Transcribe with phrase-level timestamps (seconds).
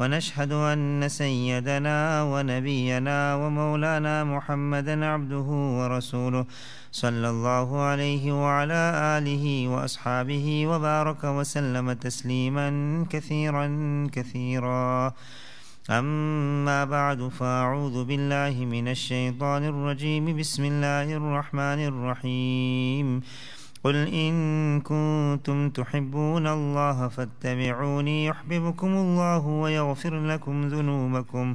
[0.00, 5.48] ونشهد أن سيدنا ونبينا ومولانا محمدا عبده
[5.78, 6.44] ورسوله
[6.92, 8.82] صلى الله عليه وعلى
[9.18, 12.68] آله وأصحابه وبارك وسلم تسليما
[13.10, 13.66] كثيرا
[14.12, 15.12] كثيرا.
[15.90, 20.24] أما بعد فأعوذ بالله من الشيطان الرجيم.
[20.36, 23.20] بسم الله الرحمن الرحيم.
[23.84, 24.34] قل إن
[24.80, 31.54] كنتم تحبون الله فاتبعوني يحببكم الله ويغفر لكم ذنوبكم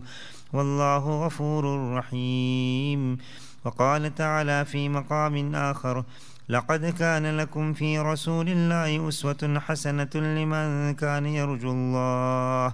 [0.53, 3.17] والله غفور رحيم.
[3.65, 6.03] وقال تعالى في مقام آخر
[6.49, 12.73] لقد كان لكم في رسول الله أسوة حسنة لمن كان يرجو الله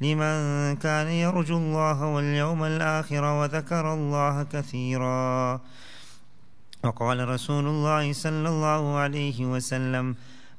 [0.00, 0.36] لمن
[0.76, 5.60] كان يرجو الله واليوم الآخر وذكر الله كثيرا
[6.84, 10.14] وقال رسول الله صلى الله عليه وسلم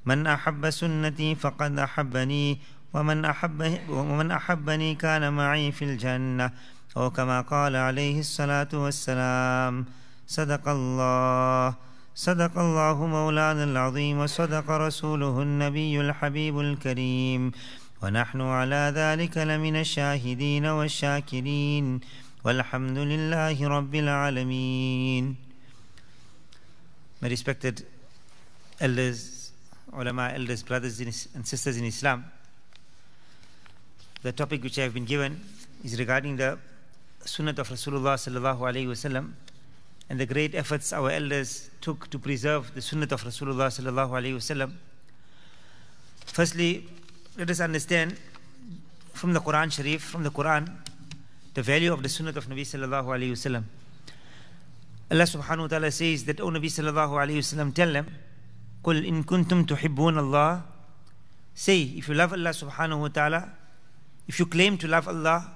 [0.06, 2.59] من أحب سنتي فقد أحبني
[2.94, 6.52] ومن أحب ومن أحبني كان معي في الجنة.
[6.98, 9.86] أو كما قال عليه الصلاة والسلام
[10.28, 11.76] صدق الله
[12.16, 17.52] صدق الله مولانا العظيم وصدق رسوله النبي الحبيب الكريم
[18.04, 22.00] ونحن على ذلك لمن الشاهدين والشاكرين
[22.44, 25.48] والحمد لله رب العالمين.
[27.22, 27.86] My respected
[28.80, 29.52] elders,
[29.94, 32.26] ulama, elders, brothers and sisters in Islam,
[34.22, 35.39] the topic which I have been given
[35.84, 36.58] is regarding the
[37.26, 39.34] Sunnah of Rasulullah sallallahu alaihi wasallam
[40.09, 44.36] and the great efforts our elders took to preserve the Sunnah of Rasulullah sallallahu alaihi
[44.36, 44.73] wasallam.
[46.26, 46.88] Firstly,
[47.38, 48.15] let us understand
[49.14, 50.70] from the Quran Sharif, from the Quran,
[51.54, 53.64] the value of the Sunnah of Nabi sallallahu alaihi wasallam.
[55.11, 58.07] Allah subhanahu wa ta'ala says that, O Nabi sallallahu alayhi wasallam, tell them,
[58.83, 60.63] قُلْ إِن كُنْتُمْ تُحِبُّونَ اللَّهِ
[61.55, 63.51] Say, if you love Allah subhanahu wa ta'ala,
[64.27, 65.52] if you claim to love Allah,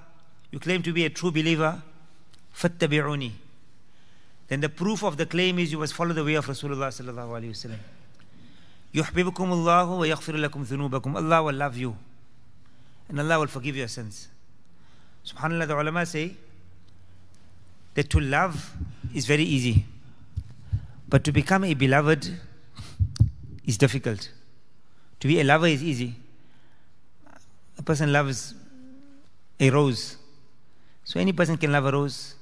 [0.51, 1.81] you claim to be a true believer,
[2.55, 3.31] فَاتَّبِعُونِ
[4.47, 7.41] Then the proof of the claim is you must follow the way of Rasulullah sallallahu
[7.41, 7.79] alayhi wasallam.
[8.93, 11.95] يُحْبِبُكُمُ اللَّهُ وَيَغْفِرُ لَكُمْ ذُنُوبَكُمْ Allah will love you.
[13.09, 14.27] And Allah will forgive your sins.
[15.25, 16.35] Subhanallah, the ulama say,
[17.95, 18.73] that to love
[19.14, 19.86] is very easy,
[21.08, 22.28] but to become a beloved
[23.64, 24.28] is difficult.
[25.20, 26.16] To be a lover is easy.
[27.78, 28.54] A person loves
[29.60, 30.16] a rose.
[31.04, 32.34] So any person can love a rose.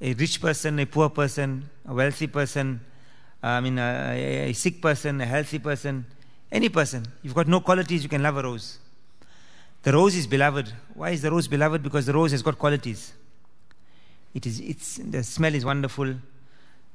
[0.00, 2.80] A rich person, a poor person, a wealthy person,
[3.42, 6.06] uh, I mean, a, a sick person, a healthy person,
[6.50, 7.06] any person.
[7.22, 8.78] You've got no qualities, you can love a rose.
[9.82, 10.72] The rose is beloved.
[10.94, 11.82] Why is the rose beloved?
[11.82, 13.12] Because the rose has got qualities.
[14.34, 16.14] It is, it's, the smell is wonderful.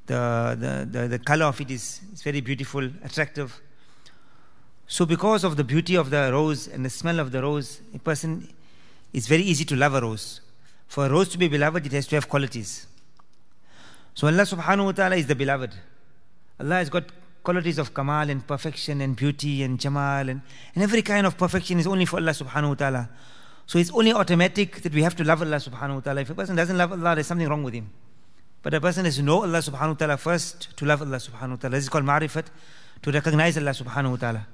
[0.07, 3.61] The, the, the, the color of it is, is very beautiful, attractive.
[4.87, 7.99] So, because of the beauty of the rose and the smell of the rose, a
[7.99, 8.47] person,
[9.13, 10.41] is very easy to love a rose.
[10.87, 12.87] For a rose to be beloved, it has to have qualities.
[14.13, 15.73] So, Allah subhanahu wa ta'ala is the beloved.
[16.59, 17.03] Allah has got
[17.43, 20.41] qualities of kamal and perfection and beauty and jamal and,
[20.75, 23.09] and every kind of perfection is only for Allah subhanahu wa ta'ala.
[23.66, 26.20] So it's only automatic that we have to love Allah subhanahu wa ta'ala.
[26.22, 27.91] If a person doesn't love Allah, there's something wrong with him.
[28.62, 31.50] But a person has to know Allah subhanahu wa ta'ala first to love Allah subhanahu
[31.50, 31.76] wa ta'ala.
[31.76, 32.47] This is called ma'rifat,
[33.03, 34.47] to recognize Allah subhanahu wa ta'ala.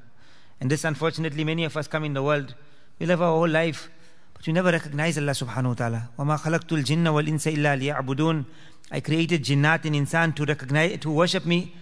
[0.61, 2.55] And this, unfortunately, many of us come in the world,
[2.99, 3.91] we live our whole life,
[4.35, 6.11] but we never recognize Allah subhanahu wa ta'ala.
[6.19, 8.45] وَمَا خَلَقْتُ الْجِنَّ وَالْإِنسَ إِلَّا لِيَعْبُدُونَ
[8.91, 11.75] I created jinnat and insan to recognize, to worship me.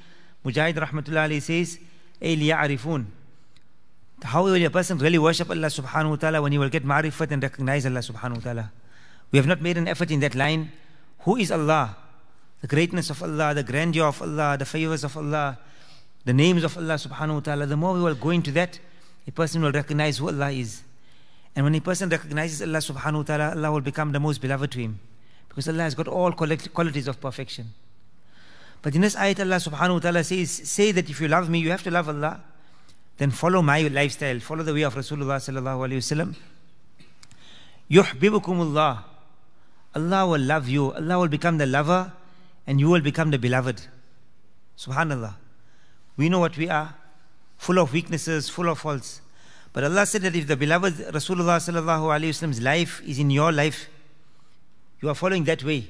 [0.44, 1.78] Mujahid rahmatullah alayhi says,
[2.20, 3.04] أي لِيَعْرِفُونَ
[4.23, 7.31] how will a person really worship Allah subhanahu wa ta'ala when he will get ma'rifat
[7.31, 8.71] and recognize Allah subhanahu wa ta'ala?
[9.31, 10.71] We have not made an effort in that line.
[11.19, 11.95] Who is Allah?
[12.61, 15.57] The greatness of Allah, the grandeur of Allah, the favors of Allah,
[16.25, 17.65] the names of Allah subhanahu wa ta'ala.
[17.65, 18.79] The more we will go into that,
[19.25, 20.83] a person will recognize who Allah is.
[21.55, 24.71] And when a person recognizes Allah subhanahu wa ta'ala, Allah will become the most beloved
[24.73, 24.99] to him.
[25.49, 27.73] Because Allah has got all qualities of perfection.
[28.83, 31.59] But in this ayat, Allah subhanahu wa ta'ala says, say that if you love me,
[31.59, 32.41] you have to love Allah
[33.21, 36.33] then follow my lifestyle, follow the way of Rasulullah sallallahu alaihi wasallam.
[37.91, 39.03] Yuhbibukumullah.
[39.93, 40.91] Allah will love you.
[40.93, 42.11] Allah will become the lover
[42.65, 43.79] and you will become the beloved.
[44.75, 45.35] Subhanallah.
[46.17, 46.95] We know what we are,
[47.59, 49.21] full of weaknesses, full of faults.
[49.71, 53.51] But Allah said that if the beloved Rasulullah sallallahu alaihi wasallam's life is in your
[53.51, 53.87] life,
[54.99, 55.87] you are following that way.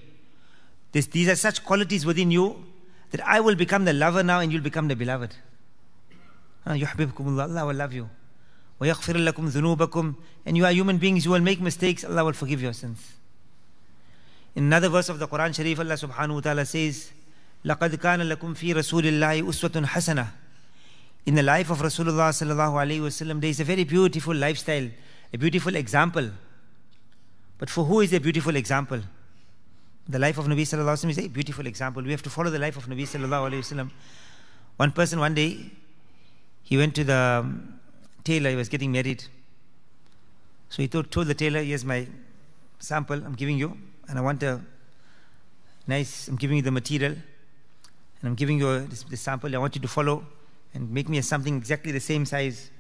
[0.92, 2.66] This, these are such qualities within you
[3.12, 5.34] that I will become the lover now and you'll become the beloved.
[6.67, 8.09] يحببكم Allah will love you.
[8.81, 10.15] ويغفر لكم ذنوبكم
[10.47, 13.15] and you are human beings, you will make mistakes, Allah will forgive your sins.
[14.55, 17.13] In another verse of the Quran Sharif, Allah subhanahu wa ta'ala says,
[17.65, 20.27] لَقَدْ كَانَ لَكُمْ فِي رَسُولِ اللَّهِ أُسْوَةٌ حَسَنَةٌ
[21.27, 24.89] In the life of Rasulullah sallallahu alayhi wasallam, there is a very beautiful lifestyle,
[25.35, 26.31] a beautiful example.
[27.59, 29.01] But for who is a beautiful example?
[30.09, 32.03] The life of Nabi sallallahu alayhi wasallam is a beautiful example.
[32.03, 33.91] We have to follow the life of Nabi sallallahu alayhi wasallam.
[34.77, 35.71] One person one day,
[36.64, 37.80] he went to the um,
[38.24, 39.24] tailor, he was getting married.
[40.70, 42.08] So he told, told the tailor, here's my
[42.80, 43.78] sample I'm giving you,
[44.08, 44.62] and I want a
[45.88, 49.54] nice, I'm giving you the material, and I'm giving you this, this sample.
[49.54, 50.26] I want you to follow
[50.74, 52.72] and make me something exactly the same size.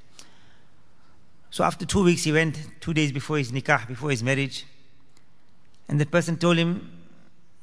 [1.50, 4.66] So after two weeks, he went, two days before his nikah, before his marriage,
[5.90, 6.90] and that person told him,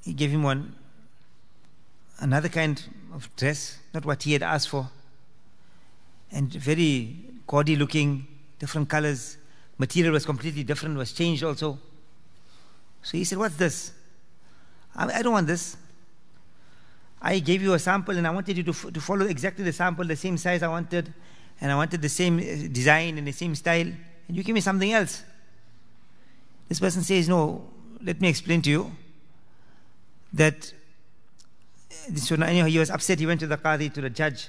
[0.05, 0.75] he gave him one,
[2.21, 2.83] another kind
[3.15, 4.91] of dress, not what he had asked for,
[6.33, 7.17] and very
[7.47, 8.27] gaudy looking,
[8.59, 9.39] different colors.
[9.79, 11.79] Material was completely different, was changed also.
[13.03, 13.93] So he said, What's this?
[14.95, 15.77] I, don't want this.
[17.23, 19.73] I gave you a sample and I wanted you to, f- to follow exactly the
[19.73, 21.13] sample, the same size I wanted,
[21.61, 24.61] and I wanted the same uh, design and the same style, and you give me
[24.61, 25.23] something else.
[26.69, 27.69] This person says, No,
[28.03, 28.93] let me explain to you
[30.33, 30.73] that.
[31.91, 33.19] Uh, so now he was upset.
[33.21, 34.49] He went to the Qadi, to the judge,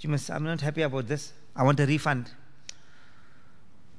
[0.00, 1.32] you must, I'm not happy about this.
[1.56, 2.30] I want a refund.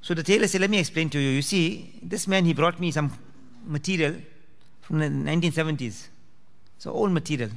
[0.02, 1.30] So the tailor said, Let me explain to you.
[1.30, 3.12] You see, this man, he brought me some
[3.66, 4.16] material
[4.82, 6.08] from the 1970s.
[6.78, 7.50] So old material.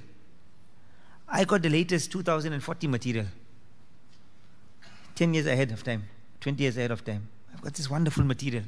[1.28, 3.26] I got the latest 2040 material.
[5.14, 6.04] 10 years ahead of time,
[6.40, 7.28] 20 years ahead of time.
[7.54, 8.64] I've got this wonderful material.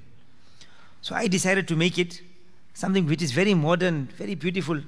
[1.02, 2.22] So I decided to make it
[2.74, 4.80] something which is very modern, very beautiful.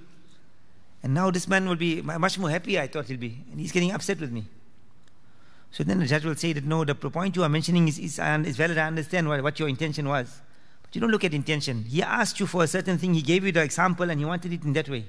[1.03, 3.45] And now this man will be much more happy, I thought he'll be.
[3.51, 4.45] And he's getting upset with me.
[5.77, 8.19] So then the judge will say that no, the point you are mentioning is, is,
[8.19, 8.79] is valid.
[8.79, 10.41] I understand what, what your intention was.
[10.81, 11.85] But you don't look at intention.
[11.85, 14.55] He asked you for a certain thing, He gave you the example, and He wanted
[14.55, 15.05] it in that way.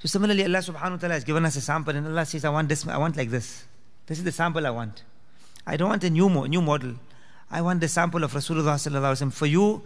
[0.00, 2.50] So similarly, Allah subhanahu wa ta'ala has given us a sample, and Allah says, I
[2.50, 3.64] want this, I want like this.
[4.04, 5.02] This is the sample I want.
[5.66, 6.92] I don't want a new, new model.
[7.50, 9.32] I want the sample of Rasulullah sallallahu alaihi wasallam.
[9.32, 9.84] For you,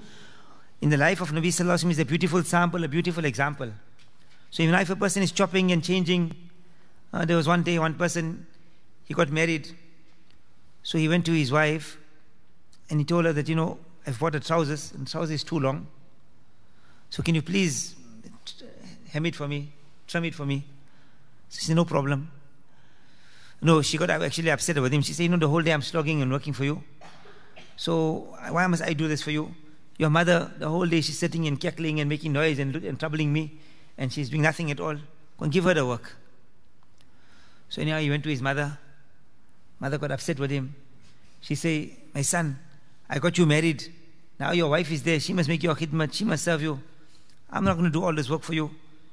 [0.80, 3.70] in the life of Nabi sallallahu alaihi wasallam is a beautiful sample, a beautiful example.
[4.50, 6.34] So even if a person is chopping and changing,
[7.12, 8.44] uh, there was one day one person,
[9.08, 9.70] he got married.
[10.82, 11.98] So he went to his wife
[12.90, 15.58] and he told her that, you know, I've bought a trousers and trousers is too
[15.58, 15.86] long.
[17.10, 17.96] So can you please
[19.10, 19.72] hem it for me,
[20.06, 20.64] trim it for me?
[21.50, 22.30] She said, no problem.
[23.62, 25.02] No, she got actually upset with him.
[25.02, 26.82] She said, you know, the whole day I'm slogging and working for you.
[27.76, 29.54] So why must I do this for you?
[29.96, 33.32] Your mother, the whole day she's sitting and cackling and making noise and, and troubling
[33.32, 33.58] me,
[33.96, 34.94] and she's doing nothing at all.
[34.94, 36.14] Go and give her the work.
[37.68, 38.78] So anyhow, he went to his mother.
[39.80, 40.74] Mother got upset with him.
[41.40, 42.58] She said, my son,
[43.08, 43.92] I got you married.
[44.38, 45.20] Now your wife is there.
[45.20, 46.12] She must make you your khidmat.
[46.12, 46.80] She must serve you.
[47.50, 48.70] I'm not going to do all this work for you.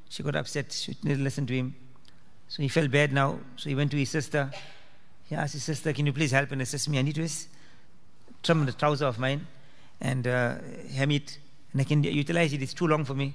[0.09, 0.71] She got upset.
[0.71, 1.75] She didn't listen to him.
[2.47, 3.39] So he felt bad now.
[3.55, 4.51] So he went to his sister.
[5.29, 6.99] He asked his sister, Can you please help and assist me?
[6.99, 7.27] I need to
[8.43, 9.47] trim the trouser of mine
[9.99, 10.55] and uh,
[10.93, 11.39] hem it.
[11.71, 12.61] And I can utilize it.
[12.61, 13.33] It's too long for me.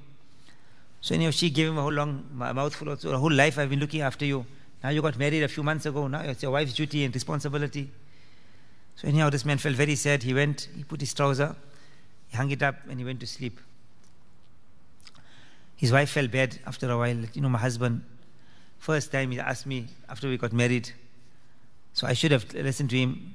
[1.00, 2.96] So anyhow, she gave him a whole long mouthful.
[2.96, 4.46] So a whole life I've been looking after you.
[4.82, 6.06] Now you got married a few months ago.
[6.06, 7.90] Now it's your wife's duty and responsibility.
[8.96, 10.22] So anyhow, this man felt very sad.
[10.22, 11.56] He went, he put his trouser,
[12.28, 13.58] he hung it up, and he went to sleep.
[15.76, 17.16] His wife felt bad after a while.
[17.32, 18.04] You know, my husband,
[18.78, 20.90] first time he asked me after we got married.
[21.94, 23.34] So I should have listened to him.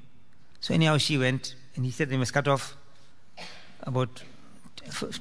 [0.60, 2.76] So anyhow, she went, and he said they must cut off
[3.82, 4.22] about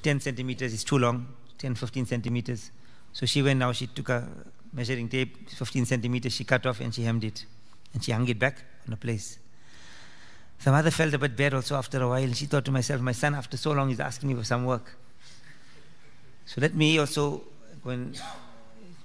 [0.04, 0.74] 10 centimeters.
[0.74, 1.28] It's too long,
[1.58, 2.72] 10, 15 centimeters.
[3.14, 4.28] So she went now, she took a
[4.76, 7.46] measuring tape, 15 centimeters, she cut off and she hemmed it.
[7.94, 9.40] And she hung it back on a place.
[10.64, 12.24] The mother felt a bit bad also after a while.
[12.24, 14.66] and She thought to myself, my son, after so long, is asking me for some
[14.66, 14.98] work.
[16.46, 17.42] So let me also
[17.84, 18.20] go and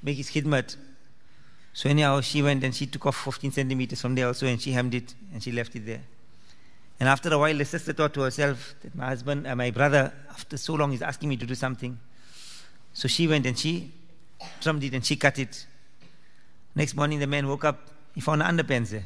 [0.03, 0.77] make his khidmat.
[1.73, 4.73] So anyhow, she went and she took off 15 centimeters from there also and she
[4.73, 6.03] hemmed it and she left it there.
[6.99, 10.13] And after a while, the sister thought to herself that my husband, uh, my brother,
[10.31, 11.99] after so long, is asking me to do something.
[12.93, 13.93] So she went and she
[14.61, 15.67] trimmed it and she cut it.
[16.75, 19.05] Next morning, the man woke up, he found underpants there.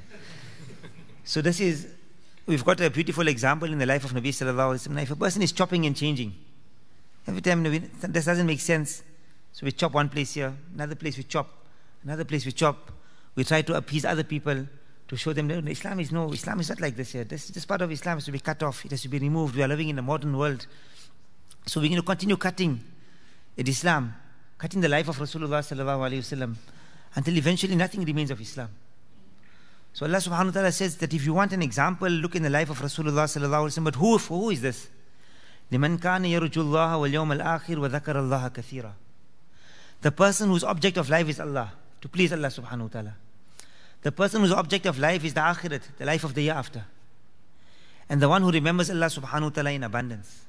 [1.24, 1.88] so this is
[2.46, 5.02] We've got a beautiful example in the life of Nabi Sallallahu Alaihi Wasallam.
[5.02, 6.34] If a person is chopping and changing,
[7.26, 9.02] every time this doesn't make sense.
[9.52, 11.48] So we chop one place here, another place we chop,
[12.02, 12.92] another place we chop.
[13.34, 14.66] We try to appease other people
[15.08, 17.24] to show them that Islam is no, Islam is not like this here.
[17.24, 19.56] This, this part of Islam has to be cut off, it has to be removed.
[19.56, 20.66] We are living in a modern world.
[21.64, 22.78] So we're going to continue cutting
[23.56, 24.14] at Islam
[24.63, 26.55] cutting the life of Rasulullah sallallahu alayhi wasallam
[27.15, 28.69] until eventually nothing remains of Islam.
[29.93, 32.49] So Allah subhanahu wa ta'ala says that if you want an example, look in the
[32.49, 33.83] life of Rasulullah sallallahu alayhi wasallam.
[33.85, 34.87] But who, who is this?
[35.71, 38.93] لمن كان يرجو الله واليوم الآخر وذكر الله كثيرا
[40.01, 43.13] The person whose object of life is Allah, to please Allah subhanahu wa ta'ala.
[44.01, 46.85] The person whose object of life is the akhirat, the life of the year after.
[48.07, 50.45] And the one who remembers Allah subhanahu wa ta'ala in abundance.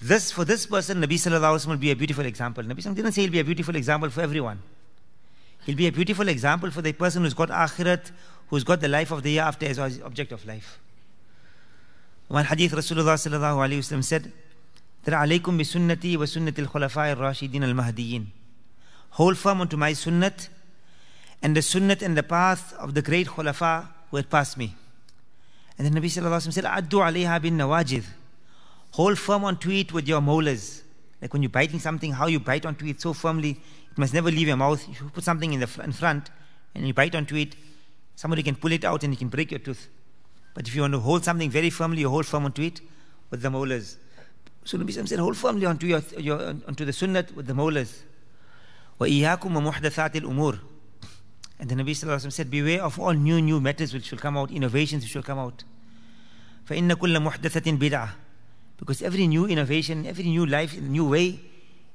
[0.00, 2.62] This, for this person, Nabi sallallahu alayhi wa will be a beautiful example.
[2.64, 4.60] Nabi sallallahu didn't say he'll be a beautiful example for everyone.
[5.64, 8.10] He'll be a beautiful example for the person who's got akhirat,
[8.48, 10.78] who's got the life of the year after as object of life.
[12.28, 14.32] One hadith Rasulullah sallallahu alayhi wa said,
[15.04, 18.26] that alaykum bi sunnati wa sunnati al-khulafa'i al-rashidin al-mahdiyyin.
[19.10, 20.48] Hold firm onto my sunnat
[21.42, 24.74] and the sunnat and the path of the great khulafa who had passed me.
[25.78, 28.04] And then Nabi sallallahu alayhi wa said, addu alayha bin nawajid.
[28.93, 30.83] Hold firm onto it with your molars.
[31.21, 33.51] Like when you're biting something, how you bite onto it so firmly,
[33.91, 34.87] it must never leave your mouth.
[34.89, 36.29] If you put something in the in front
[36.73, 37.55] and you bite onto it,
[38.15, 39.87] somebody can pull it out and you can break your tooth.
[40.53, 42.81] But if you want to hold something very firmly, you hold firm onto it
[43.29, 43.97] with the molars.
[44.65, 48.03] So Nabi said, hold firmly onto, your, your, onto the sunnat with the molars.
[48.99, 50.59] وَإِيَّاكُمْ وَمُحْدَثَاتِ الْأُمُورِ
[51.59, 55.03] And the Nabi said, beware of all new, new matters which will come out, innovations
[55.03, 55.63] which will come out.
[56.67, 58.09] فَإِنَّ كُلَّ مُحْدَثَةٍ بِدْعَةٍ
[58.83, 61.39] Because every new innovation, every new life, new way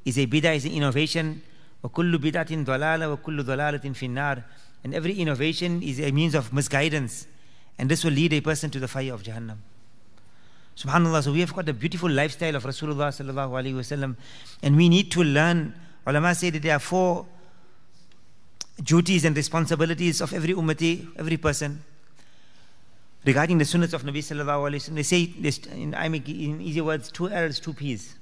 [0.04, 1.43] is a bid'ah, is an innovation.
[1.83, 4.45] وَكُلُّ بِدْعَةٍ ضَلَالَةٍ وَكُلُّ ضَلَالَةٍ فِي النَّارِ
[4.85, 7.26] And every innovation is a means of misguidance.
[7.78, 9.59] And this will lead a person to the fire of Jahannam.
[10.76, 14.16] Subhanallah, so we have got a beautiful lifestyle of Rasulullah sallallahu alaihi wasallam,
[14.62, 15.73] and we need to learn.
[16.07, 17.26] Ulama say that there are four
[18.83, 21.83] duties and responsibilities of every ummati, every person,
[23.26, 24.96] regarding the sunnahs of Nabi sallallahu alaihi wasallam.
[24.96, 28.16] They say, this, in, in easy words, two L's, two P's.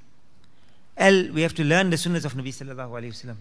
[0.98, 3.38] L, we have to learn the sunnahs of Nabi sallallahu alaihi wasallam.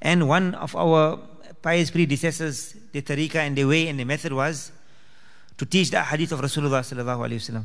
[0.00, 1.18] And one of our
[1.60, 4.72] pious predecessors, the tariqah and the way and the method was
[5.58, 7.64] to teach the hadith of Rasulullah sallallahu alaihi wasallam.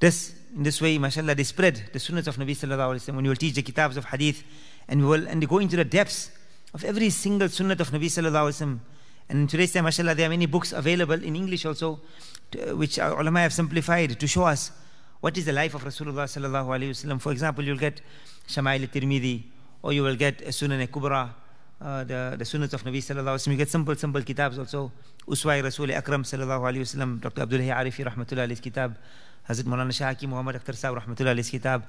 [0.00, 3.16] This, in this way, mashallah, they spread the sunnahs of Nabi sallallahu alaihi wasallam.
[3.16, 4.42] When you will teach the kitabs of hadith,
[4.88, 6.30] and we will and they go into the depths
[6.74, 8.78] of every single sunnah of Nabi sallallahu alaihi wasallam.
[9.28, 12.00] And in today's time, mashallah, there are many books available in English also,
[12.50, 14.70] to, which our ulama have simplified to show us
[15.20, 17.20] what is the life of Rasulullah sallallahu alaihi wasallam.
[17.20, 18.02] For example, you'll get
[18.46, 19.42] Shama'il al-Tirmidhi,
[19.82, 21.30] or you will get Sunan al-Kubra,
[21.80, 23.52] uh, the, the sunnahs of Nabi sallallahu alaihi wasallam.
[23.52, 24.92] You get simple, simple kitabs also.
[25.26, 27.42] Uswai Rasul Akram sallallahu alaihi wasallam, Dr.
[27.42, 28.96] Abdul Hayy Arifi rahmatullah alayhi kitab,
[29.48, 31.84] Hazrat Maulana Shah Hakeem Muhammad Akhtar Sahib rahmatullah alayhi kitab,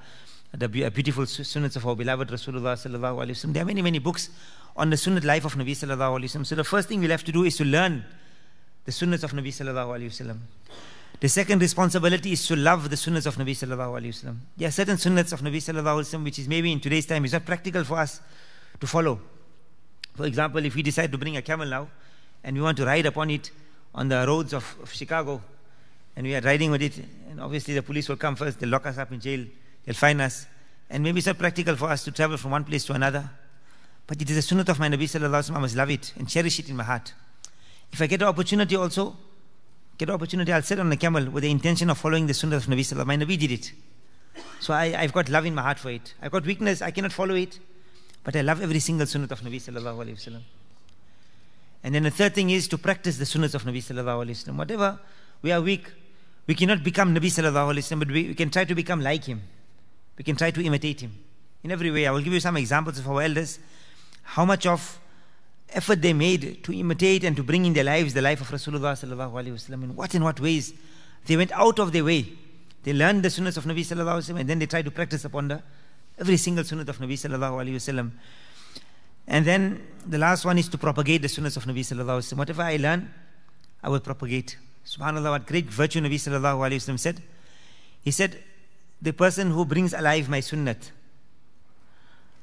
[0.54, 3.54] the beautiful sunnahs of our beloved Rasulullah sallallahu alaihi wasallam.
[3.54, 4.30] There are many, many books
[4.78, 6.46] on the sunnah life of Nabi sallallahu alaihi wasallam.
[6.46, 8.06] So the first thing we'll have to do is to learn
[8.86, 10.40] the sunnahs of Nabi sallallahu alaihi wasallam.
[11.20, 14.38] The second responsibility is to love the sunnahs of Nabi sallallahu alaihi wasallam.
[14.58, 17.26] There are certain sunnahs of Nabi sallallahu alaihi wasallam which is maybe in today's time
[17.26, 18.22] is not practical for us
[18.80, 19.20] to follow.
[20.16, 21.88] For example, if we decide to bring a camel now
[22.44, 23.52] and we want to ride upon it
[23.94, 25.42] on the roads of, of Chicago
[26.16, 26.98] and we are riding with it,
[27.30, 29.46] and obviously the police will come first, they'll lock us up in jail,
[29.86, 30.46] they'll find us,
[30.90, 33.30] and maybe it's not practical for us to travel from one place to another.
[34.08, 35.56] But it is a sunnah of my Nabi sallallahu alaihi.
[35.56, 37.14] I must love it and cherish it in my heart.
[37.92, 39.16] If I get an opportunity also,
[39.98, 42.58] get an opportunity, I'll sit on a camel with the intention of following the sunnah
[42.58, 43.72] of Nabi sallallahu My Nabi did it.
[44.60, 46.14] So I, I've got love in my heart for it.
[46.22, 47.60] I've got weakness, I cannot follow it.
[48.24, 50.42] But I love every single sunnah of Nabi sallallahu alayhi wasallam.
[51.84, 54.56] And then the third thing is to practice the sunnahs of Nabi sallallahu alayhi wasallam.
[54.58, 55.00] Whatever
[55.44, 55.92] we are weak,
[56.48, 59.24] we cannot become Nabi sallallahu alayhi wasallam, but we, we can try to become like
[59.24, 59.42] him.
[60.18, 61.14] We can try to imitate him
[61.64, 62.08] in every way.
[62.08, 63.60] I will give you some examples of our elders,
[64.24, 65.00] how much of
[65.70, 68.94] effort they made to imitate and to bring in their lives the life of Rasulullah
[68.94, 69.84] sallallahu.
[69.84, 70.74] In what and what ways
[71.26, 72.32] they went out of their way.
[72.84, 75.64] They learned the sunnahs of Nabi and then they tried to practice upon the
[76.20, 78.12] every single sunnah of Nabi.
[79.28, 82.38] And then the last one is to propagate the sunnahs of Nabi sallallahu.
[82.38, 83.12] Whatever I learn,
[83.82, 84.58] I will propagate.
[84.86, 87.24] Subhanallah, what great virtue Nabi sallallahu wasallam said.
[88.02, 88.44] He said,
[89.06, 90.90] the person who brings alive my sunnat,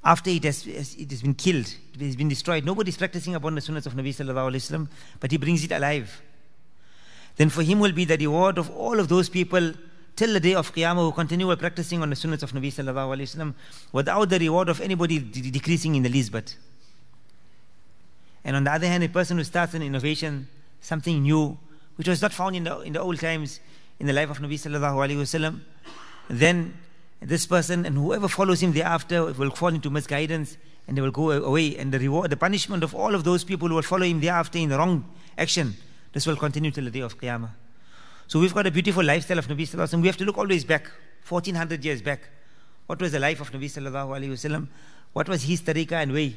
[0.04, 3.56] after it has, it has been killed, it has been destroyed, nobody is practicing upon
[3.56, 4.88] the sunnahs of Nabi sallallahu alayhi wasallam,
[5.18, 6.22] but he brings it alive.
[7.36, 9.72] Then for him will be the reward of all of those people
[10.14, 13.34] till the day of Qiyamah who continue practicing on the sunnahs of Nabi sallallahu alayhi
[13.34, 13.54] wasallam
[13.90, 16.56] without the reward of anybody decreasing in the least bit.
[18.44, 20.48] And on the other hand, a person who starts an innovation,
[20.80, 21.58] something new,
[21.96, 23.58] which was not found in the, in the old times
[23.98, 25.60] in the life of Nabi sallallahu alayhi wasallam,
[26.40, 26.74] then
[27.20, 30.56] this person and whoever follows him thereafter will fall into misguidance
[30.88, 31.76] and they will go away.
[31.76, 34.58] And the reward, the punishment of all of those people who will follow him thereafter
[34.58, 35.04] in the wrong
[35.38, 35.76] action,
[36.12, 37.50] this will continue till the day of Qiyamah.
[38.26, 40.64] So we've got a beautiful lifestyle of Nabi Sallallahu Alaihi We have to look always
[40.64, 40.90] back,
[41.28, 42.20] 1400 years back.
[42.86, 44.68] What was the life of Nabi Sallallahu Alaihi Wasallam?
[45.12, 46.36] what was his tariqah and way,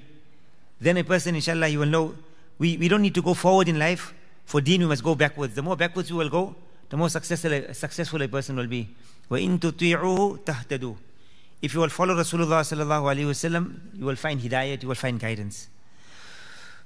[0.80, 2.16] then a person, inshallah, he will know
[2.58, 4.14] we, we don't need to go forward in life.
[4.46, 5.56] For deen, we must go backwards.
[5.56, 6.56] The more backwards we will go,
[6.90, 8.90] the more successful, successful a person will be.
[9.31, 10.97] وَإِن تُطِيعُوهُ تَهْتَدُوا
[11.63, 15.21] If you will follow Rasulullah sallallahu alaihi wasallam, you will find hidayat, you will find
[15.21, 15.69] guidance.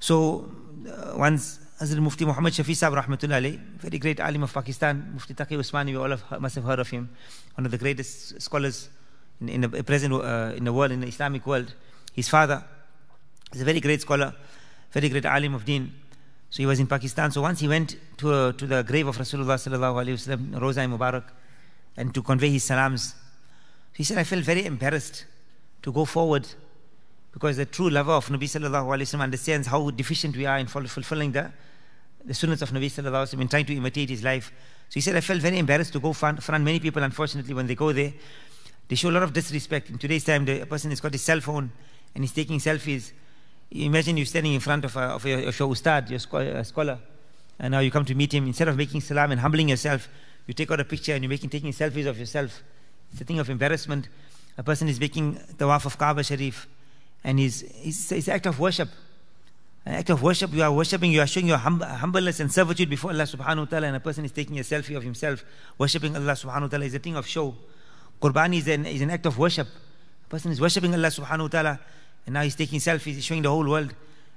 [0.01, 0.51] So
[0.87, 5.57] uh, once Hazrat Mufti Muhammad Shafi Sahib rahmatullah very great alim of Pakistan, Mufti Taqi
[5.57, 7.09] Usmani, we all have, must have heard of him,
[7.55, 8.89] one of the greatest scholars
[9.41, 11.73] in, in the present uh, in the world, in the Islamic world.
[12.13, 12.63] His father
[13.53, 14.35] is a very great scholar,
[14.93, 15.93] very great alim of deen.
[16.51, 17.31] So he was in Pakistan.
[17.33, 20.87] So once he went to, uh, to the grave of Rasulullah sallallahu alaihi wasallam, Roza
[20.87, 21.25] Mubarak,
[22.00, 23.14] and to convey his salams.
[23.94, 25.26] He said, I felt very embarrassed
[25.82, 26.48] to go forward
[27.34, 30.68] because the true lover of Nabi sallallahu alaihi wasallam understands how deficient we are in
[30.68, 31.52] fulfilling the,
[32.24, 34.52] the sunnahs of Nabi sallallahu alaihi wasallam in trying to imitate his life.
[34.88, 36.64] So he said, I felt very embarrassed to go front, front.
[36.64, 38.14] Many people, unfortunately, when they go there,
[38.88, 39.90] they show a lot of disrespect.
[39.90, 41.70] In today's time, the person has got his cell phone
[42.16, 43.12] and he's taking selfies.
[43.72, 46.20] Imagine you standing in front of, a, of, your, of your ustad, your
[46.58, 46.98] uh, scholar,
[47.60, 48.48] and now you come to meet him.
[48.48, 50.08] Instead of making salam and humbling yourself,
[50.50, 52.64] you take out a picture and you're making, taking selfies of yourself.
[53.12, 54.10] It's a thing of embarrassment.
[54.58, 56.68] A person is making tawaf of Kaaba Sharif,
[57.24, 58.90] and he's, he's, it's an act of worship.
[59.86, 62.90] An act of worship, you are worshipping, you are showing your hum- humbleness and servitude
[62.90, 65.46] before Allah subhanahu wa ta'ala, and a person is taking a selfie of himself,
[65.78, 67.54] worshipping Allah subhanahu wa ta'ala is a thing of show.
[68.20, 69.68] Qurbani is an, is an act of worship.
[70.26, 71.80] A person is worshipping Allah subhanahu wa ta'ala,
[72.26, 73.94] and now he's taking selfies, he's showing the whole world.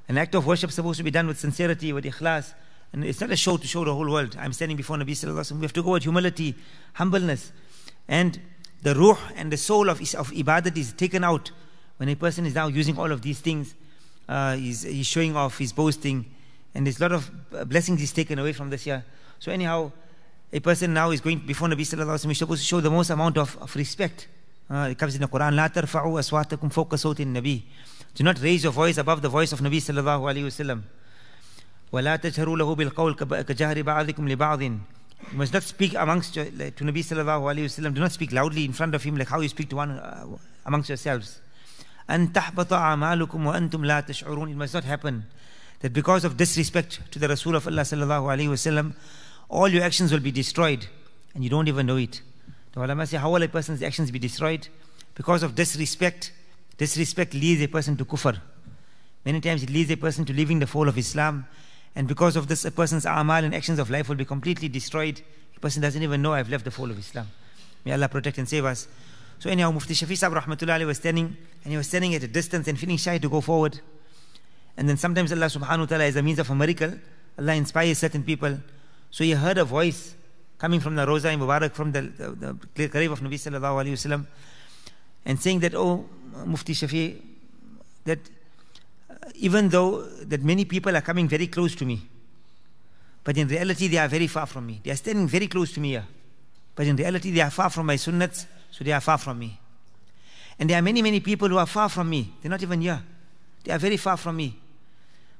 [0.08, 2.52] An act of worship is supposed to be done with sincerity, with ikhlas.
[2.93, 4.37] And it's not a show to show the whole world.
[4.39, 5.59] I'm standing before Nabi Sallallahu Alaihi Wasallam.
[5.59, 6.55] We have to go with humility,
[6.93, 7.51] humbleness.
[8.07, 8.39] And
[8.81, 11.51] the ruh and the soul of, of ibadat is taken out
[11.97, 13.75] when a person is now using all of these things.
[14.29, 16.25] Uh, he's, he's showing off, he's boasting.
[16.73, 19.03] And there's a lot of blessings he's taken away from this year.
[19.39, 19.91] So anyhow,
[20.53, 22.27] a person now is going before Nabi Sallallahu Alaihi Wasallam.
[22.29, 24.27] He's supposed to show the most amount of, of respect.
[24.69, 27.63] Uh, it comes in the Quran, لا ترفعوا أصواتكم فوق صوت النبي.
[28.15, 30.83] Do not raise your voice above the voice of Nabi sallallahu alayhi wasallam.
[31.91, 34.61] ولا تجهروا له بالقول كجهر بعضكم لبعض.
[34.61, 37.93] You must not speak amongst to Nabi sallallahu alayhi wasallam.
[37.93, 40.25] Do not speak loudly in front of him like how you speak to one uh,
[40.65, 41.41] amongst yourselves.
[42.09, 44.51] أن تحبط أعمالكم وأنتم لا تشعرون.
[44.51, 45.25] It must not happen
[45.79, 48.93] that because of disrespect to the Rasul of Allah sallallahu alayhi wasallam,
[49.49, 50.87] all your actions will be destroyed
[51.33, 52.21] and you don't even know it.
[52.73, 54.67] The ulama say, how will a person's actions be destroyed?
[55.15, 56.31] Because of disrespect.
[56.77, 58.39] Disrespect leads a person to kufr.
[59.25, 61.47] Many times it leads a person to leaving the fold of Islam.
[61.94, 65.20] And because of this, a person's amal and actions of life will be completely destroyed.
[65.56, 67.28] A person doesn't even know I've left the fold of Islam.
[67.84, 68.88] May Allah protect and save us.
[69.38, 72.68] So anyhow, Mufti Shafi Sahib rahmatullahi was standing, and he was standing at a distance
[72.68, 73.80] and feeling shy to go forward.
[74.76, 76.94] And then sometimes Allah subhanahu wa ta'ala, is a means of a miracle,
[77.38, 78.58] Allah inspires certain people.
[79.10, 80.14] So he heard a voice
[80.58, 84.26] coming from the Roza Mubarak, from the, the, the grave of Nabi sallallahu alayhi wasallam,
[85.26, 86.06] and saying that, oh,
[86.46, 87.20] Mufti Shafi,
[88.04, 88.20] that
[89.36, 92.00] even though that many people are coming very close to me,
[93.24, 94.80] but in reality they are very far from me.
[94.82, 96.06] They are standing very close to me here.
[96.74, 99.58] But in reality they are far from my sunnats, so they are far from me.
[100.58, 102.32] And there are many, many people who are far from me.
[102.40, 103.02] They're not even here.
[103.64, 104.56] They are very far from me.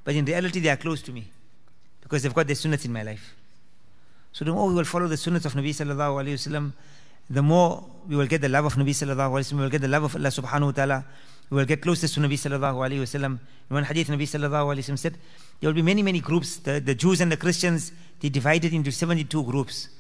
[0.05, 1.29] But in reality they are close to me.
[2.01, 3.35] Because they've got their sunnats in my life.
[4.33, 6.73] So the more we will follow the sunnats of Nabi sallallahu alayhi wasallam,
[7.29, 9.81] the more we will get the love of Nabi sallallahu alayhi wasallam, we will get
[9.81, 11.05] the love of Allah subhanahu wa ta'ala,
[11.53, 13.39] we will get closest to Nabi sallallahu alayhi wasallam.
[13.69, 15.19] One hadith, Nabi sallallahu alayhi wasallam said,
[15.61, 16.57] there will be many, many groups.
[16.57, 19.91] The, the Jews and the Christians, they divided into 72 groups.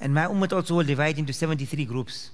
[0.00, 2.30] And my ummah also will divide into 73 groups.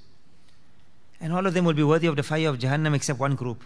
[1.18, 3.64] And all of them will be worthy of the fire of Jahannam except one group.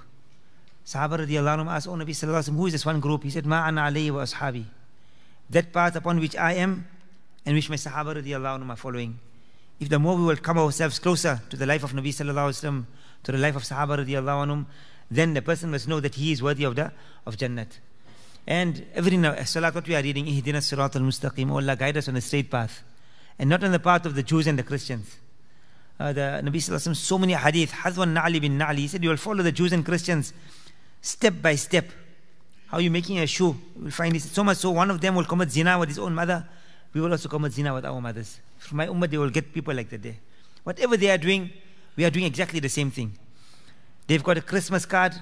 [0.86, 3.24] Sahaba radiallahu anhu asked, Oh Nabi sallallahu alayhi who is this one group?
[3.24, 4.66] He said, Ma ana alayhi wa ashabi.
[5.50, 6.86] That path upon which I am
[7.44, 9.18] and which my Sahaba radiallahu anhu are following.
[9.80, 12.78] If the more we will come ourselves closer to the life of Nabi sallallahu alayhi
[12.78, 12.84] wa
[13.22, 14.66] to the life of Sahaba radiallahu anhum,
[15.10, 16.92] then the person must know that he is worthy of the
[17.26, 17.78] of Jannat.
[18.46, 21.96] And every now, salat what we are reading, Ihdina Sirat al Mustaqim, oh Allah guide
[21.96, 22.82] us on the straight path.
[23.38, 25.16] And not on the path of the Jews and the Christians.
[25.98, 29.10] Uh, the Nabi Sallallahu Alaihi so many hadith, Hadwan Na'li bin Na'li, he said you
[29.10, 30.32] will follow the Jews and Christians
[31.00, 31.86] step by step.
[32.68, 33.56] How you making a shoe?
[33.76, 35.98] You will find this so much so one of them will commit zina with his
[35.98, 36.46] own mother.
[36.92, 38.40] We will also commit zina with our mothers.
[38.58, 40.16] From my ummah they will get people like that there.
[40.64, 41.50] Whatever they are doing,
[41.96, 43.16] we are doing exactly the same thing.
[44.06, 45.14] They've got a Christmas card,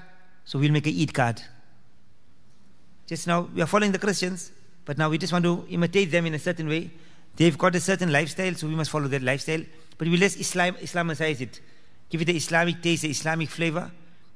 [0.45, 1.41] so we'll make a Eid card.
[3.05, 4.51] Just now, we are following the Christians,
[4.85, 6.91] but now we just want to imitate them in a certain way.
[7.35, 9.61] They've got a certain lifestyle, so we must follow that lifestyle.
[9.97, 11.61] But we let's Islam, Islamicize it,
[12.09, 13.91] give it the Islamic taste, the Islamic flavor.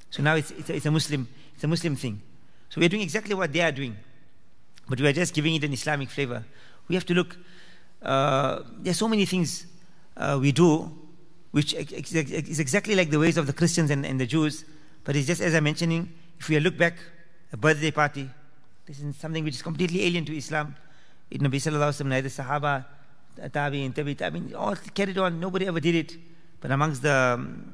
[0.10, 2.22] So now it's, it's, a, it's a Muslim, it's a Muslim thing.
[2.70, 3.96] So we're doing exactly what they are doing,
[4.88, 6.44] but we are just giving it an Islamic flavor.
[6.88, 7.38] We have to look.
[8.02, 9.66] Uh, are so many things
[10.18, 10.92] uh, we do
[11.52, 14.66] which is exactly like the ways of the Christians and, and the Jews,
[15.04, 16.98] But it's just as I'm mentioning, if we look back,
[17.52, 18.30] a birthday party,
[18.86, 20.76] this is something which is completely alien to Islam.
[21.30, 22.86] In Nabi Sallallahu Alaihi Wasallam, neither Sahaba,
[23.38, 26.18] Tabi'in, Tabi, Tabi'in, all carried on, nobody ever did it.
[26.60, 27.74] But amongst the um,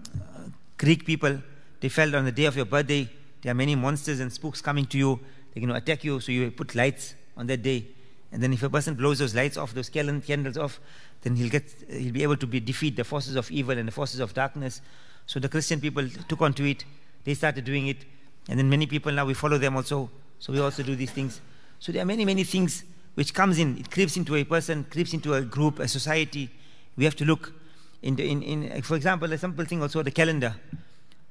[0.77, 1.39] Greek people,
[1.79, 3.09] they felt on the day of your birthday,
[3.41, 5.19] there are many monsters and spooks coming to you.
[5.53, 7.85] They're going to attack you, so you put lights on that day.
[8.31, 10.79] And then if a person blows those lights off, those candles off,
[11.21, 13.91] then he'll get he'll be able to be, defeat the forces of evil and the
[13.91, 14.81] forces of darkness.
[15.25, 16.85] So the Christian people took on to it.
[17.23, 18.05] They started doing it.
[18.47, 20.09] And then many people now we follow them also.
[20.39, 21.41] So we also do these things.
[21.79, 22.83] So there are many, many things
[23.15, 23.77] which comes in.
[23.77, 26.49] It creeps into a person, creeps into a group, a society.
[26.95, 27.53] We have to look
[28.01, 30.55] into, in, in, for example, a simple thing also, the calendar.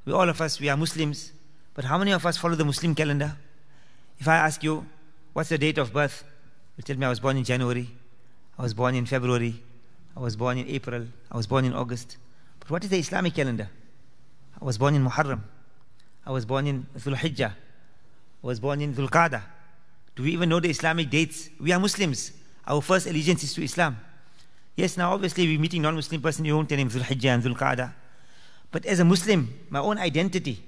[0.05, 1.33] We, all of us, we are Muslims.
[1.75, 3.37] But how many of us follow the Muslim calendar?
[4.19, 4.85] If I ask you,
[5.33, 6.25] what's the date of birth?
[6.79, 7.91] You tell me I was born in January.
[8.57, 9.61] I was born in February.
[10.17, 11.07] I was born in April.
[11.31, 12.17] I was born in August.
[12.61, 13.69] But what is the Islamic calendar?
[14.61, 15.43] I was born in Muharram.
[16.25, 17.51] I was born in Dhul Hijjah.
[17.51, 19.43] I was born in Dhul Qada.
[20.15, 21.51] Do we even know the Islamic dates?
[21.61, 22.31] We are Muslims.
[22.65, 23.99] Our first allegiance is to Islam.
[24.77, 27.57] Yes, now obviously we're meeting non-Muslim person, you won't tell him Dhul Hijjah and Dhul
[27.59, 27.93] Qada.
[28.71, 30.63] But as a Muslim, my own identity,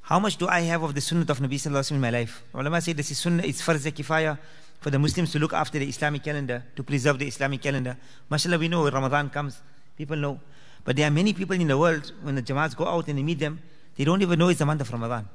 [0.00, 2.10] how much do I have of the sunnah of Nabi Sallallahu Alaihi Wasallam in my
[2.10, 2.42] life?
[2.54, 4.38] Ulama say this is sunnah, it's farz kifaya
[4.86, 7.96] for the Muslims to look after the Islamic calendar, to preserve the Islamic calendar.
[8.30, 9.60] MashaAllah, we know when Ramadan comes,
[9.98, 10.38] people know.
[10.84, 13.24] But there are many people in the world, when the Jamaats go out and they
[13.24, 13.58] meet them,
[13.96, 15.28] they don't even know it's the month of Ramadan.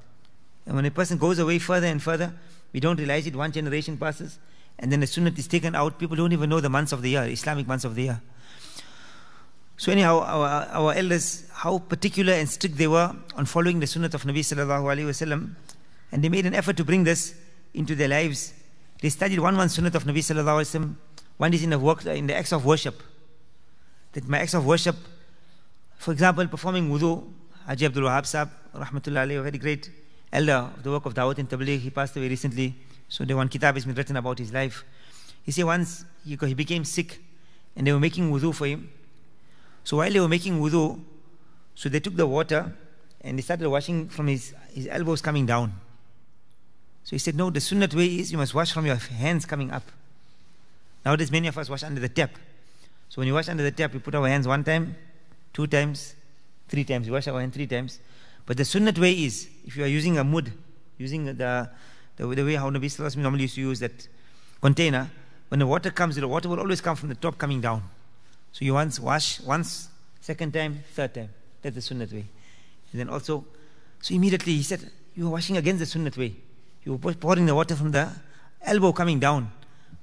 [0.66, 2.34] And when a person goes away further and further,
[2.72, 4.40] we don't realize it, one generation passes,
[4.80, 7.10] and then the sunnah is taken out, people don't even know the months of the
[7.10, 8.22] year, Islamic months of the year.
[9.76, 14.12] So anyhow, our, our elders, how particular and strict they were on following the sunnah
[14.14, 15.56] of Nabi sallallahu alaihi wasallam,
[16.14, 17.36] and they made an effort to bring this
[17.74, 18.54] into their lives.
[19.02, 20.96] They studied one one sunnah of Nabi sallallahu alaihi wasallam.
[21.38, 23.02] One is in the work, in the acts of worship.
[24.14, 24.96] That my acts of worship,
[25.98, 27.28] for example, performing wudu,
[27.66, 29.90] Haji Abdul Wahab Sahib, rahmatullah a very great
[30.32, 32.76] elder of the work of Dawat in Tabligh, he passed away recently.
[33.10, 34.86] So the one kitab has been written about his life.
[35.44, 37.20] He said once he, he became sick
[37.76, 38.90] and they were making wudu for him.
[39.84, 41.00] So while they were making wudu,
[41.76, 42.72] so they took the water
[43.22, 45.74] and they started washing from his, his elbows coming down.
[47.04, 49.72] So he said, No, the sunnat way is you must wash from your hands coming
[49.72, 49.84] up.
[51.06, 52.32] Nowadays, many of us wash under the tap.
[53.10, 54.96] So when you wash under the tap, we put our hands one time,
[55.54, 56.16] two times,
[56.70, 57.08] three times.
[57.08, 58.00] We wash our hands three times.
[58.46, 60.52] But the sunnat way is if you are using a mud,
[60.98, 61.70] using the,
[62.18, 64.08] the, the way how Nabi Sallallahu normally used to use that
[64.62, 65.10] container,
[65.50, 67.84] when the water comes, the water will always come from the top coming down.
[68.54, 69.90] So you once wash, once,
[70.22, 71.30] second time, third time.
[71.62, 72.26] That's the sunnat way.
[72.92, 73.46] And then also,
[74.02, 76.36] so immediately he said, You are washing against the sunnat way.
[76.84, 78.10] You pouring the water from the
[78.64, 79.52] elbow coming down.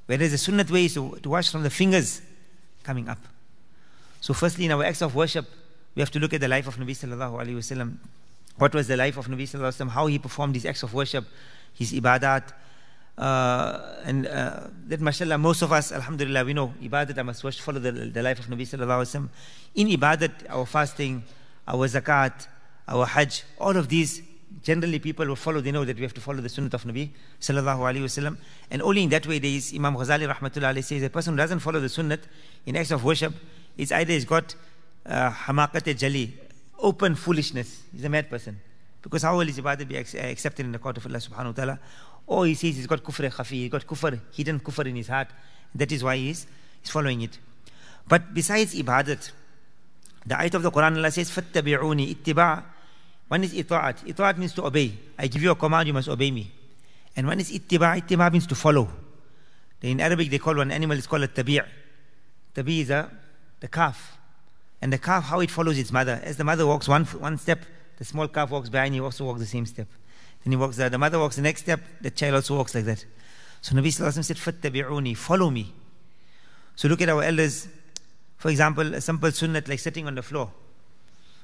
[0.07, 2.23] Whereas the sunnat way is to, to wash from the fingers
[2.83, 3.19] coming up.
[4.21, 5.47] So, firstly, in our acts of worship,
[5.95, 7.97] we have to look at the life of Nabi Sallallahu Alaihi Wasallam.
[8.57, 9.91] What was the life of Nabi Sallallahu Alaihi Wasallam?
[9.91, 11.25] How he performed these acts of worship,
[11.75, 12.53] his ibadat,
[13.19, 17.81] uh, and uh, that mashallah, most of us, alhamdulillah, we know ibadat, I must follow
[17.81, 19.29] the, the life of Nabi sallallahu alaihi wasallam.
[19.75, 21.25] In ibadat, our fasting,
[21.67, 22.47] our zakat,
[22.87, 24.23] our hajj, all of these,
[24.62, 27.10] generally people will follow, they know that we have to follow the sunnah of Nabi
[27.40, 28.38] sallallahu alaihi wasallam.
[28.70, 31.38] And only in that way, there is Imam Ghazali rahmatullah alayhi says, a person who
[31.38, 32.20] doesn't follow the sunnah
[32.66, 33.34] in acts of worship,
[33.78, 34.56] it's either he's got
[35.06, 36.34] uh, hamaqat jali,
[36.80, 38.60] open foolishness, he's a mad person.
[39.02, 41.80] Because how will his ibadat be accepted in the court of Allah subhanahu wa ta'ala?
[42.26, 45.28] Or he says he's got kufr khafi, he's got kufr, hidden kufr in his heart.
[45.76, 46.48] That is why he's,
[46.82, 47.38] he's following it.
[48.08, 49.32] But besides ibadat,
[50.26, 52.64] the ayat of the Quran Allah says, فَاتَّبِعُونِ ittiba.
[53.29, 54.05] one is ita'at.
[54.07, 54.93] Ita'at means to obey.
[55.19, 56.51] I give you a command, you must obey me.
[57.15, 58.01] And one is ittiba.
[58.01, 58.89] Ittiba means to follow.
[59.83, 61.61] In Arabic, they call one animal, it's called a tabi'.
[62.55, 63.11] Tabi' is a,
[63.61, 64.19] the calf.
[64.81, 66.21] And the calf, how it follows its mother.
[66.25, 67.61] As the mother walks one, one step,
[67.99, 69.87] the small calf walks behind, he also walks the same step.
[70.45, 70.89] Then he walks there.
[70.89, 71.81] The mother walks the next step.
[72.01, 73.05] The child also walks like that.
[73.61, 75.73] So Nabi Sallallahu said, Fattabi'uni, follow me.
[76.77, 77.69] So look at our elders.
[78.37, 80.53] For example, a simple sunnat like sitting on the floor.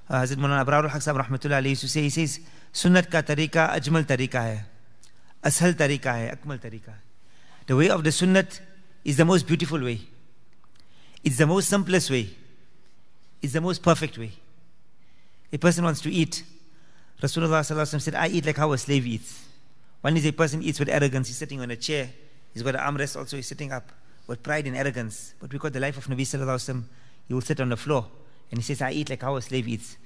[0.08, 2.40] Uh, Hazrat Mulana Abrarul Haq Sahib Rahmatullah used to say, he says,
[2.72, 4.64] Sunnat ka tarika ajmal tarika hai.
[5.42, 7.00] Ashal tarika hai, akmal tarika hai.
[7.66, 8.60] The way of the sunnat
[9.04, 10.00] is the most beautiful way.
[11.22, 12.28] It's the most simplest way.
[13.40, 14.32] It's the most perfect way.
[15.52, 16.44] A person wants to eat.
[17.22, 19.44] Rasulullah said, I eat like how a slave eats.
[20.02, 22.10] One is a person eats with arrogance, he's sitting on a chair,
[22.52, 23.88] he's got an armrest also, he's sitting up
[24.26, 25.32] with pride and arrogance.
[25.40, 26.84] But we because the life of Nabi Sallallahu
[27.26, 28.06] he will sit on the floor
[28.54, 29.96] and he says, I eat like how a slave eats.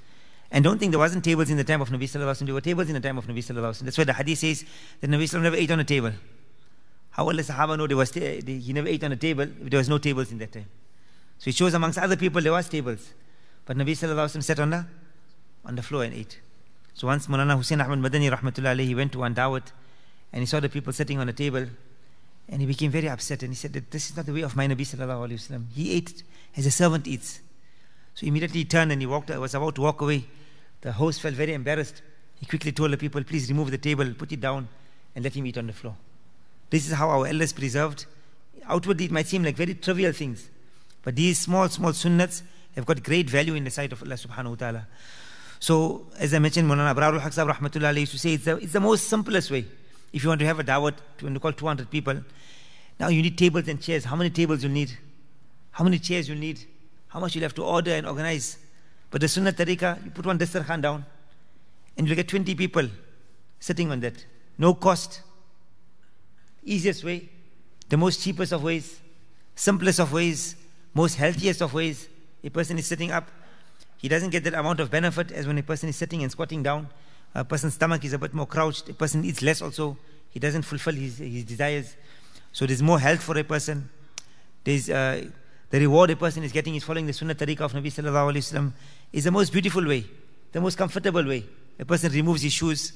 [0.51, 2.47] And don't think there wasn't tables in the time of Nabi Sallallahu Alaihi Wasallam.
[2.47, 3.85] there were tables in the time of Nabi Sallallahu Alaihi Wasallam.
[3.85, 4.65] That's why the hadith says
[5.03, 6.13] that Nabi Sallallahu never ate on a table.
[7.11, 9.91] How will the Sahaba know there was he never ate on a table there was
[9.91, 10.65] no tables in that time?
[11.37, 13.13] So it shows amongst other people there was tables.
[13.67, 14.87] But Nabi Sallallahu sat on the,
[15.67, 16.41] on the floor and ate.
[16.95, 19.73] So once Mulana Hussein Ahmad Madani rahmatullah he went to one dawat
[20.33, 21.67] and he saw the people sitting on a table
[22.49, 24.57] and he became very upset and he said that this is not the way of
[24.57, 25.67] my Nabi sallallahu alayhi wasallam.
[25.75, 26.23] He ate
[26.57, 27.41] as a servant eats.
[28.19, 30.25] So immediately he turned and he walked, was about to walk away.
[30.81, 32.03] The host felt very embarrassed.
[32.41, 34.67] He quickly told the people, please remove the table, put it down
[35.15, 35.95] and let him eat on the floor.
[36.69, 38.07] This is how our elders preserved.
[38.67, 40.51] Outwardly it might seem like very trivial things.
[41.05, 42.43] But these small, small sunnats
[42.75, 44.87] have got great value in the sight of Allah subhanahu wa ta'ala.
[45.61, 48.73] So, as I mentioned, Mulana Abrarul Haq Sahib Rahmatullah used to say it's the, it's
[48.73, 49.65] the most simplest way.
[50.13, 52.21] If you want to have a dawat, to call 200 people,
[52.99, 54.05] now you need tables and chairs.
[54.07, 54.99] How many tables you need?
[55.71, 56.59] How many chairs you need?
[57.09, 58.59] How much you'll have to order and organize?
[59.11, 61.05] But the Sunnah Tariqah, you put one dastarkhan down
[61.97, 62.89] and you'll get 20 people
[63.59, 64.25] sitting on that.
[64.57, 65.23] No cost.
[66.65, 67.29] Easiest way,
[67.89, 69.01] the most cheapest of ways,
[69.55, 70.55] simplest of ways,
[70.93, 72.09] most healthiest of ways.
[72.45, 73.29] A person is sitting up,
[73.99, 76.63] he doesn't get that amount of benefit as when a person is sitting and squatting
[76.63, 76.89] down.
[77.35, 78.89] A person's stomach is a bit more crouched.
[78.89, 79.97] A person eats less also.
[80.31, 81.97] He doesn't fulfill his, his desires.
[82.53, 83.91] So there's more health for a person.
[84.63, 85.25] There's uh,
[85.71, 88.53] the reward a person is getting is following the Sunnah Tariqah of Nabi Sallallahu Alaihi
[88.53, 88.73] Wasallam
[89.13, 90.05] is the most beautiful way,
[90.53, 91.45] the most comfortable way.
[91.79, 92.93] A person removes his shoes.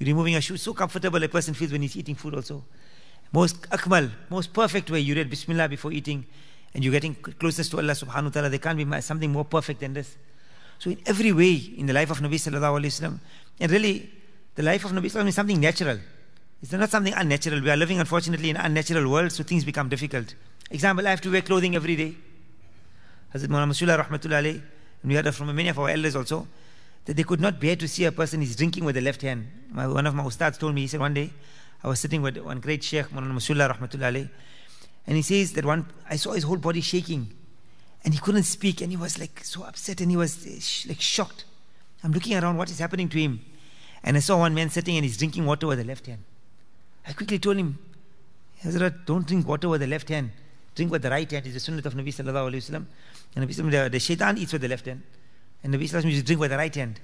[0.00, 2.64] Removing a shoe, so comfortable a person feels when he's eating food also.
[3.32, 4.98] Most akmal, most perfect way.
[5.00, 6.26] You read Bismillah before eating
[6.74, 8.48] and you're getting closest to Allah subhanahu wa ta'ala.
[8.48, 10.16] There can't be something more perfect than this.
[10.78, 13.20] So in every way in the life of Nabi sallallahu alayhi wasallam,
[13.60, 14.10] and really
[14.54, 15.98] the life of Nabi sallallahu is something natural.
[16.62, 17.60] It's not something unnatural.
[17.60, 20.34] We are living unfortunately in an unnatural world, so things become difficult.
[20.70, 22.14] Example, I have to wear clothing every day.
[23.34, 24.62] Hazrat Muhammad Rasulullah rahmatullah alayhi,
[25.02, 26.46] and we heard from many of our elders also,
[27.04, 29.48] that they could not bear to see a person is drinking with the left hand.
[29.72, 31.32] My, one of my ustads told me, he said one day,
[31.82, 34.30] I was sitting with one great sheikh, Muhammad Rasulullah rahmatullah alayhi,
[35.06, 37.34] and he says that one, I saw his whole body shaking.
[38.04, 41.00] And he couldn't speak and he was like so upset and he was eh, like
[41.00, 41.44] shocked.
[42.02, 43.40] I'm looking around, what is happening to him?
[44.02, 46.22] And I saw one man sitting and he's drinking water with the left hand.
[47.06, 47.78] I quickly told him,
[48.62, 50.30] Hazrat, don't drink water with the left hand.
[50.74, 51.44] Drink with the right hand.
[51.44, 52.86] It's the sunnah of Nabi Sallallahu Alaihi Wasallam.
[53.34, 55.02] And Nabi the, the shaitan eats with the left hand.
[55.62, 57.00] And Nabi Sallallahu Alaihi drink with the right hand.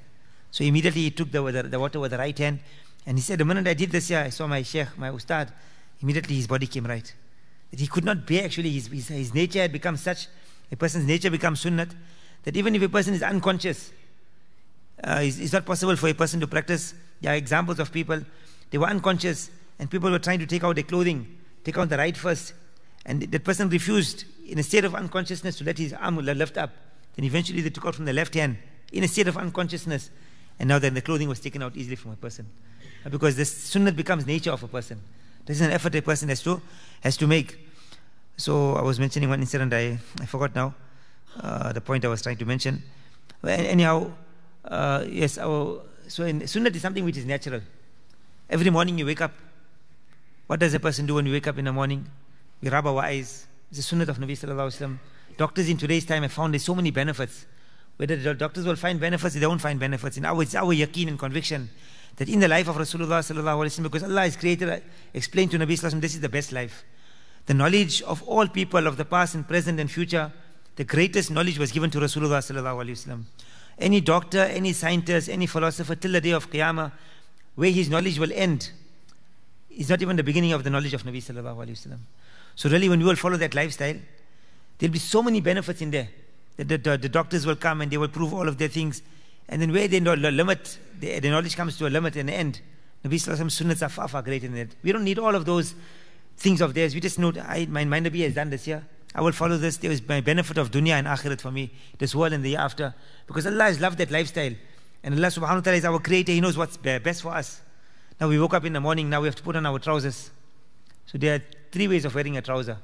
[0.50, 2.60] So immediately he took the, the, the, water with the right hand.
[3.06, 5.52] And he said, the minute I did this here, I saw my sheikh, my ustad,
[6.00, 7.12] immediately his body came right.
[7.70, 10.28] That he could not bear actually, his, his, his nature had become such
[10.70, 11.90] a person's nature becomes sunnat,
[12.44, 13.90] that even if a person is unconscious,
[15.02, 16.94] uh, it's, it's, not possible for a person to practice.
[17.20, 18.20] There are examples of people,
[18.70, 21.98] they were unconscious and people were trying to take out their clothing, take out the
[21.98, 22.54] right first,
[23.06, 26.70] and that person refused in a state of unconsciousness to let his arm lift up.
[27.16, 28.58] Then eventually they took out from the left hand
[28.92, 30.10] in a state of unconsciousness,
[30.58, 32.46] and now then the clothing was taken out easily from a person.
[33.04, 35.00] Uh, because the sunnah becomes nature of a person.
[35.46, 36.60] This is an effort a person has to,
[37.00, 37.58] has to make.
[38.36, 40.74] So I was mentioning one incident, I, I forgot now
[41.40, 42.82] uh, the point I was trying to mention.
[43.44, 44.10] Anyhow,
[44.64, 47.60] uh, yes, our, so in, sunnah is something which is natural.
[48.50, 49.32] Every morning you wake up.
[50.48, 52.10] What does a person do when you wake up in the morning?
[52.60, 53.46] We rub our eyes.
[53.70, 54.98] It's the sunnah of Nabi Sallallahu Alaihi Wasallam.
[55.36, 57.46] Doctors in today's time have found there's so many benefits.
[57.98, 60.16] Whether the doctors will find benefits, they don't find benefits.
[60.16, 61.70] In our, it's our yaqeen and conviction
[62.16, 64.82] that in the life of Rasulullah Sallallahu Alaihi Wasallam, because Allah has created,
[65.14, 66.84] explained to Nabi Sallallahu Alaihi Wasallam, this is the best life
[67.48, 70.30] the knowledge of all people of the past and present and future,
[70.76, 73.22] the greatest knowledge was given to Rasulullah sallallahu alaihi wasallam.
[73.78, 76.92] Any doctor, any scientist, any philosopher till the day of Qiyamah,
[77.54, 78.70] where his knowledge will end,
[79.78, 82.00] is not even the beginning of the knowledge of Nabi sallallahu alaihi wasallam.
[82.56, 83.94] So really, when we will follow that lifestyle,
[84.78, 86.08] there'll be so many benefits in there.
[86.56, 89.02] The, the, the doctors will come and they will prove all of their things.
[89.48, 92.28] And then where they know the limit, the, the knowledge comes to a limit and
[92.28, 92.60] the end.
[93.04, 94.74] Nabi Sallallahu Alaihi Wasallam sunnahs are far, far greater than that.
[94.82, 95.76] We don't need all of those
[96.36, 96.92] things of theirs.
[96.92, 98.84] We just know, I, my, my Nabi has done this here.
[99.14, 99.76] I will follow this.
[99.76, 102.58] There is my benefit of dunya and akhirat for me, this world and the year
[102.58, 102.92] after.
[103.28, 104.54] Because Allah has loved that lifestyle.
[105.04, 106.32] And Allah subhanahu wa ta'ala is our creator.
[106.32, 107.60] He knows what's best for us.
[108.20, 110.30] Now we woke up in the morning, now we have to put on our trousers.
[111.06, 112.78] So there are three ways of wearing a trouser.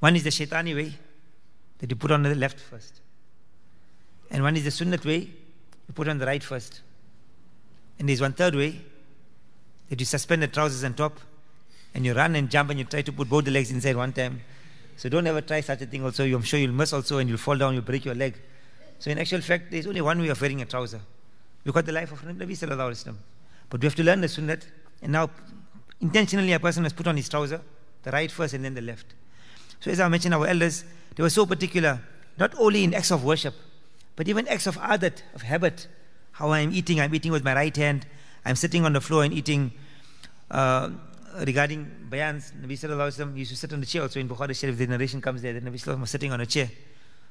[0.00, 0.94] One is the shaitani way,
[1.78, 3.00] that you put on the left first.
[4.30, 6.80] And one is the sunnat way, you put on the right first.
[7.98, 8.80] And there's one third way,
[9.88, 11.18] that you suspend the trousers on top
[11.94, 14.12] and you run and jump and you try to put both the legs inside one
[14.12, 14.40] time.
[14.96, 16.24] So don't ever try such a thing also.
[16.24, 18.36] I'm sure you'll miss also and you'll fall down, you'll break your leg.
[18.98, 21.00] So in actual fact, there's only one way of wearing a trouser.
[21.64, 23.16] We've got the life of Nabi Sallallahu Alaihi Wasallam.
[23.70, 24.62] But we have to learn the sunnat.
[25.02, 25.30] And now,
[26.00, 27.60] intentionally, a person has put on his trouser,
[28.02, 29.14] the right first and then the left.
[29.80, 32.00] So as I mentioned, our elders, they were so particular,
[32.38, 33.54] not only in acts of worship,
[34.14, 35.88] but even acts of adat, of habit.
[36.32, 38.06] How I'm eating, I'm eating with my right hand.
[38.44, 39.72] I'm sitting on the floor and eating
[40.50, 40.90] uh,
[41.44, 44.58] regarding bayans, Nabi Sallallahu Alaihi Wasallam used to sit on the chair also in Bukhari
[44.58, 46.70] Sharif, the narration comes there that Nabi Sallallahu was sitting on a chair.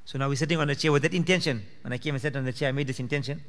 [0.06, 1.64] So now we're sitting on a chair with that intention.
[1.82, 3.42] When I came and sat on the chair, I made this intention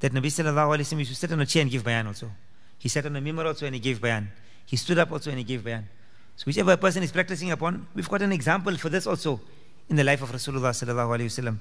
[0.00, 2.30] that Nabi sallallahu alayhi wa used to sit on a chair and give bayan also.
[2.78, 4.30] He sat on a mimbar also and he gave bayan.
[4.66, 5.88] He stood up also and he gave bayan.
[6.36, 9.40] So whichever person is practicing upon, we've got an example for this also
[9.90, 11.58] in the life of Rasulullah sallallahu alayhi wasallam.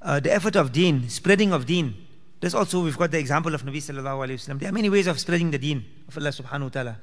[0.00, 1.94] Uh, the effort of deen, spreading of deen.
[2.40, 4.60] This also we've got the example of Nabi sallallahu alayhi wasallam.
[4.60, 6.96] There are many ways of spreading the deen of Allah subhanahu wa ta'ala.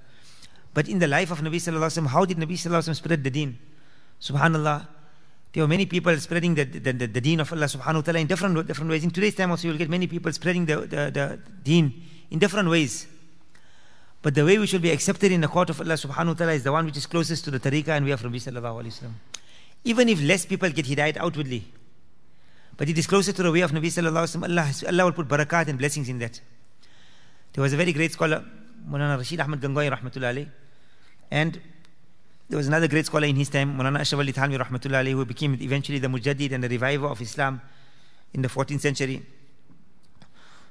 [0.74, 2.96] But in the life of Nabi sallallahu alayhi wasallam, how did Nabi sallallahu alayhi wasallam
[2.96, 3.60] spread the deen?
[4.20, 4.88] Subhanallah.
[5.56, 8.20] There were many people spreading the, the, the, the deen of Allah subhanahu wa ta'ala
[8.20, 9.06] in different, different ways.
[9.06, 11.94] In today's time also, you will get many people spreading the, the, the deen
[12.30, 13.08] in different ways.
[14.22, 16.52] But the way we should be accepted in the court of Allah subhanahu wa ta'ala
[16.52, 19.00] is the one which is closest to the tariqah and way of Nabi sallallahu alayhi
[19.00, 19.14] wasallam.
[19.86, 21.64] Even if less people get hidayat outwardly,
[22.76, 25.24] but it is closer to the way of Nabi sallallahu alayhi wasallam, Allah, Allah will
[25.24, 26.42] put barakat and blessings in that.
[27.54, 28.44] There was a very great scholar,
[28.90, 30.50] Mulana Rashid Ahmad Gangohi rahmatullah
[31.32, 31.62] and
[32.48, 36.00] there was another great scholar in his time, Mulana Ashraf Ali rahmatullah who became eventually
[36.00, 37.60] the mujaddid and the reviver of Islam
[38.34, 39.26] in the 14th century.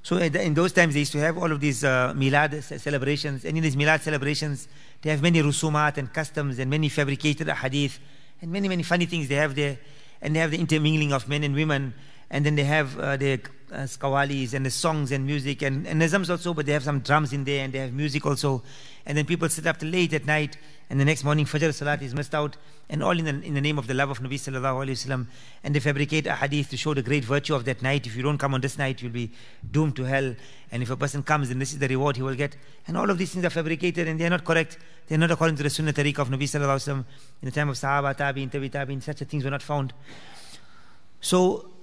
[0.05, 3.47] So in those times, they used to have all of these uh, milad celebrations.
[3.47, 4.69] And in these milad celebrations,
[5.01, 7.99] they have many rusumat and customs and many fabricated hadith
[8.43, 9.79] and many, many funny things they have there.
[10.21, 11.95] And they have the intermingling of men and women.
[12.31, 13.41] And then they have uh, the
[13.75, 17.01] uh, skawalis and the songs and music and, and nizams also, but they have some
[17.01, 18.63] drums in there and they have music also.
[19.05, 20.57] And then people sit up till late at night
[20.89, 22.57] and the next morning Fajr Salat is missed out
[22.89, 25.27] and all in the, in the name of the love of Nabi Sallallahu Alaihi Wasallam
[25.63, 28.07] and they fabricate a hadith to show the great virtue of that night.
[28.07, 29.33] If you don't come on this night, you'll be
[29.71, 30.35] doomed to hell.
[30.71, 32.57] And if a person comes, then this is the reward he will get.
[32.87, 34.79] And all of these things are fabricated and they are not correct.
[35.09, 37.05] They are not according to the Sunnah Tariq of Nabi Sallallahu Alaihi Wasallam.
[37.43, 39.93] In the time of Sahaba, Tabi'in, Tabi Tabi'in, such things were not found.
[41.21, 41.74] So,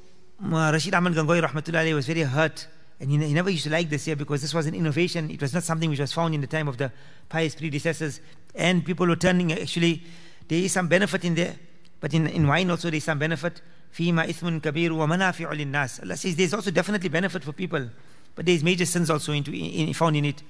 [0.42, 2.68] Rashid Ahmad Gangohi rahmatullahi was very hurt
[3.00, 5.30] and he, he never used to like this here because this was an innovation.
[5.30, 6.92] It was not something which was found in the time of the
[7.30, 8.22] pious predecessors.
[8.56, 10.04] And people were turning, actually,
[10.48, 11.56] there is some benefit in there.
[12.00, 13.62] But in, in wine also there is some benefit.
[13.94, 17.90] فيما إثم كبير ومنافع للناس Allah says there's also definitely benefit for people
[18.36, 20.42] but there's major sins also into, in, found in it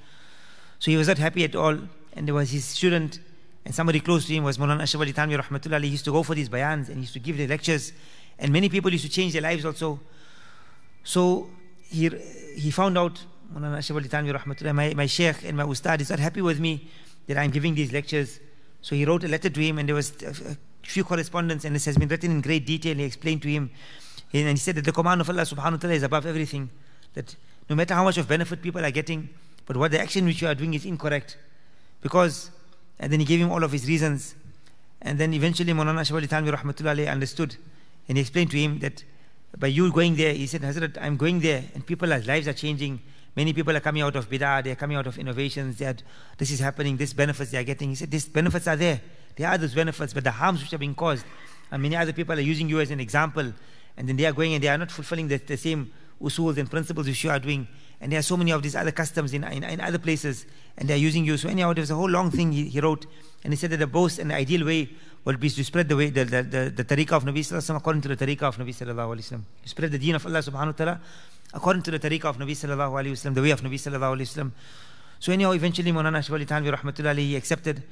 [0.77, 1.75] so he was not happy at all
[2.13, 3.19] and there was his student
[3.65, 6.35] and somebody close to him was Mawlana Ashraf Ali rahmatullah he used to go for
[6.35, 7.93] these bayans and he used to give the lectures
[8.41, 9.99] and many people used to change their lives also.
[11.03, 11.49] So
[11.83, 12.09] he,
[12.55, 13.23] he found out,
[13.53, 13.79] my, my
[15.05, 16.89] sheikh and my ustad is not happy with me
[17.27, 18.39] that I'm giving these lectures.
[18.81, 21.85] So he wrote a letter to him and there was a few correspondence and this
[21.85, 22.95] has been written in great detail.
[22.95, 23.69] He explained to him
[24.33, 26.69] and he said that the command of Allah subhanahu wa ta'ala is above everything.
[27.13, 27.35] That
[27.69, 29.29] no matter how much of benefit people are getting,
[29.67, 31.37] but what the action which you are doing is incorrect.
[32.01, 32.49] Because,
[32.99, 34.33] and then he gave him all of his reasons.
[35.01, 37.55] And then eventually Maulana Ashraf Ali Thanwi rahmatullah understood
[38.07, 39.03] and he explained to him that
[39.57, 43.01] by you going there, he said, Hazrat, I'm going there, and people's lives are changing.
[43.35, 45.93] Many people are coming out of bid'ah, they're coming out of innovations, they
[46.37, 47.89] this is happening, this benefits they are getting.
[47.89, 49.01] He said, these benefits are there.
[49.35, 51.25] There are those benefits, but the harms which are being caused,
[51.71, 53.53] and many other people are using you as an example,
[53.97, 56.69] and then they are going and they are not fulfilling the, the same usuls and
[56.69, 57.67] principles which you are doing.
[57.99, 60.45] And there are so many of these other customs in, in, in other places,
[60.77, 61.37] and they are using you.
[61.37, 63.05] So anyhow, there's a whole long thing he, he wrote,
[63.43, 64.89] and he said that the most and the ideal way
[65.25, 67.69] would be to spread the way, the, the, the, the tariqah of Nabi Sallallahu Alaihi
[67.69, 69.41] Wasallam according to the tariqah of Nabi Sallallahu Alaihi Wasallam.
[69.65, 71.01] Spread the deen of Allah Subhanahu Wa Ta'ala
[71.53, 74.21] according to the tariqah of Nabi Sallallahu Alaihi Wasallam, the way of Nabi Sallallahu Alaihi
[74.21, 74.51] Wasallam.
[75.19, 77.83] So anyhow, eventually Maulana Ashraf Ali Thanwi Rahmatullah he accepted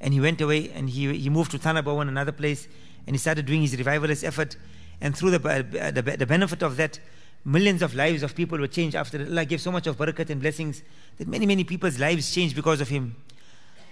[0.00, 2.68] and he went away and he, he moved to Thana Bhawan, another place,
[3.06, 4.56] and he started doing his revivalist effort.
[5.00, 6.98] And through the, uh, the, the benefit of that,
[7.44, 10.40] millions of lives of people were changed after Allah gave so much of barakat and
[10.40, 10.82] blessings
[11.16, 13.16] that many, many people's lives changed because of him.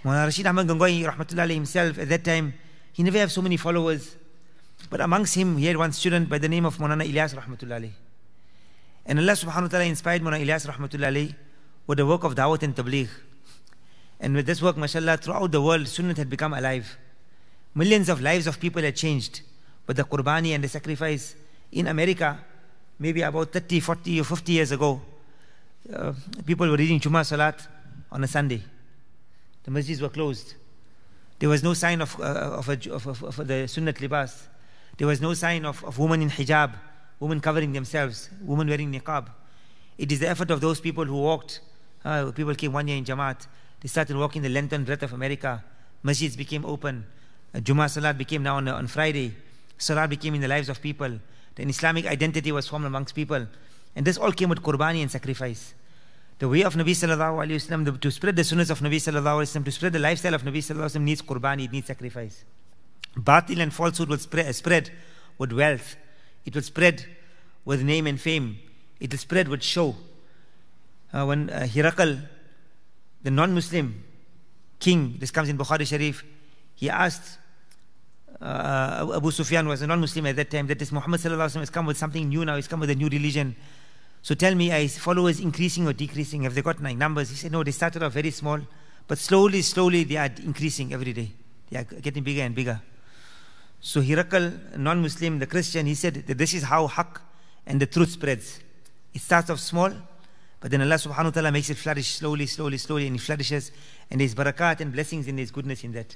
[0.03, 2.53] Maulana Rashid Ahmad Gangohi Rahmatullah himself at that time,
[2.91, 4.17] he never had so many followers.
[4.89, 7.89] But amongst him, he had one student by the name of Maulana Ilyas Rahmatullah
[9.05, 11.33] And Allah subhanahu wa ta'ala inspired Maulana Ilyas Rahmatullah
[11.87, 13.07] with the work of Dawat and Tabligh.
[14.19, 16.97] And with this work, mashallah, throughout the world, Sunnah had become alive.
[17.73, 19.41] Millions of lives of people had changed.
[19.85, 21.35] But the Qurbani and the sacrifice
[21.71, 22.39] in America,
[22.99, 25.01] maybe about 30, 40 or 50 years ago,
[25.93, 26.13] uh,
[26.45, 27.67] people were reading Jummah Salat
[28.11, 28.63] on a Sunday.
[29.63, 30.55] The masjids were closed.
[31.39, 34.47] There was no sign of, uh, of, a, of, of, of, the sunnat libas.
[34.97, 36.73] There was no sign of, of women in hijab,
[37.19, 39.27] women covering themselves, women wearing niqab.
[39.97, 41.61] It is the effort of those people who walked.
[42.03, 43.47] Uh, people came one year in Jamaat.
[43.79, 45.63] They started walking the length and breadth of America.
[46.03, 47.05] Masjids became open.
[47.53, 49.33] Uh, Salat became now on, on Friday.
[49.77, 51.19] Salat became in the lives of people.
[51.55, 53.47] The Islamic identity was formed amongst people.
[53.95, 55.73] And this all came with qurbani and sacrifice
[56.43, 59.47] the way of Nabi sallallahu alayhi wasallam, to spread the sunnahs of Nabi sallallahu alayhi
[59.47, 62.43] wasallam, to spread the lifestyle of Nabi sallallahu alayhi wasallam needs qurbani, it needs sacrifice.
[63.15, 64.91] Batil and falsehood will spread, spread
[65.37, 65.95] with wealth.
[66.45, 67.05] It will spread
[67.63, 68.59] with name and fame.
[68.99, 69.95] It will spread with show.
[71.13, 72.27] Uh, when uh, Hirakal,
[73.21, 74.03] the non-Muslim
[74.81, 76.25] king, this comes in Bukhari Sharif,
[76.75, 77.37] he asked
[78.41, 81.85] uh, Abu Sufyan was a non-Muslim at that time that this Muhammad alaihi has come
[81.85, 82.57] with something new now.
[82.57, 83.55] He's come with a new religion.
[84.23, 86.43] So tell me, are followers increasing or decreasing?
[86.43, 87.29] Have they got like numbers?
[87.29, 88.59] He said, no, they started off very small,
[89.05, 91.29] but slowly, slowly they are increasing every day.
[91.69, 92.81] They are getting bigger and bigger.
[93.81, 97.19] So Hirakal, non-Muslim, the Christian, he said that this is how haqq
[97.65, 98.61] and the truth spreads.
[99.13, 99.91] It starts off small,
[100.61, 103.73] but then Allah subhanahu wa ta'ala makes it flourish slowly, slowly, slowly, and it flourishes.
[104.09, 106.15] And there's barakat and blessings and there's goodness in that.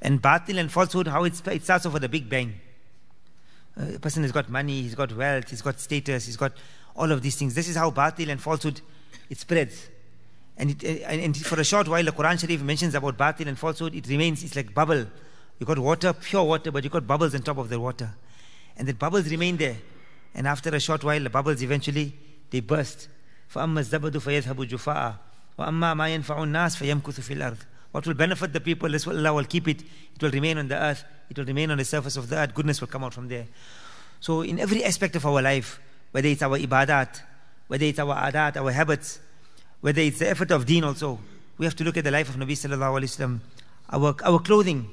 [0.00, 2.54] And batil and falsehood, how it, it starts off with a big bang.
[3.76, 6.52] Uh, a person has got money, he's got wealth, he's got status, he's got
[6.95, 7.53] all of these things.
[7.53, 8.81] This is how batil and falsehood,
[9.29, 9.87] it spreads.
[10.57, 13.93] And, it, and for a short while, the Quran Sharif mentions about batil and falsehood,
[13.93, 15.05] it remains, it's like bubble.
[15.59, 18.13] You got water, pure water, but you got bubbles on top of the water.
[18.75, 19.77] And the bubbles remain there.
[20.33, 22.13] And after a short while, the bubbles eventually,
[22.49, 23.09] they burst.
[23.53, 25.15] فأما الزبد فيذهب جفاء
[25.57, 27.57] وأما ما ينفع الناس فيمكث في الأرض
[27.93, 29.81] What will benefit the people, this will, Allah will keep it.
[29.81, 31.05] It will remain on the earth.
[31.29, 32.53] It will remain on the surface of the earth.
[32.53, 33.47] Goodness will come out from there.
[34.19, 35.79] So in every aspect of our life,
[36.12, 37.20] whether it's our ibadat,
[37.66, 39.18] whether it's our adat, our habits,
[39.80, 41.18] whether it's the effort of deen also,
[41.58, 43.40] we have to look at the life of Nabi sallallahu alayhi wasallam.
[43.90, 44.88] Our, our clothing.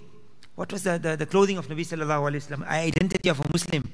[0.56, 2.62] What was the, the, the clothing of Nabi sallallahu alayhi wasallam?
[2.66, 3.90] Our identity of a Muslim.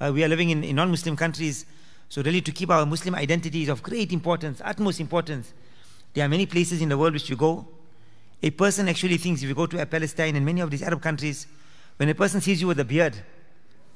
[0.00, 1.66] Uh, we are living in, in non-Muslim countries.
[2.08, 5.52] So really to keep our Muslim identity is of great importance, utmost importance.
[6.14, 7.68] There are many places in the world which you go.
[8.42, 11.46] A person actually thinks if you go to Palestine and many of these Arab countries,
[11.98, 13.16] when a person sees you with a beard,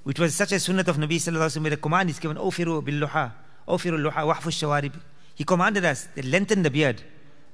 [0.04, 2.84] which was such a sunnah of Nabi sallallahu alaihi wasallam, the command is given, "Ofiru
[2.84, 3.32] bil luha,
[3.66, 4.92] ofiru luha, wahfu shawarib."
[5.34, 7.02] He commanded us to lengthen the beard,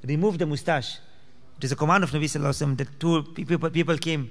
[0.05, 0.99] remove the mustache.
[1.59, 4.31] It is a command of Nabi sallallahu alaihi wasallam that two people, people came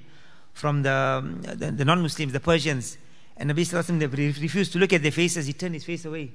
[0.54, 2.98] from the, the, the non-Muslims, the Persians,
[3.38, 5.46] and Nabi Sallallahu Alaihi Wasallam refused to look at their faces.
[5.46, 6.34] He turned his face away.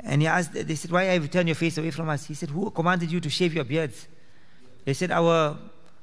[0.00, 2.24] And he asked, they said, why have you turned your face away from us?
[2.24, 4.08] He said, who commanded you to shave your beards?
[4.84, 5.58] They said, our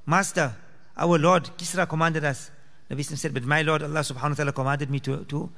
[0.05, 0.55] master,
[0.95, 2.51] our Lord, Kisra commanded us.
[2.91, 5.49] Nabi said, but my Lord, Allah subhanahu wa ta'ala commanded me to, to,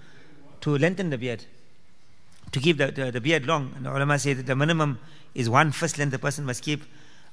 [0.61, 1.43] to lengthen the beard,
[2.51, 3.73] to keep the, the, the beard long.
[3.75, 4.99] And the ulama say that the minimum
[5.33, 6.83] is one first length the person must keep,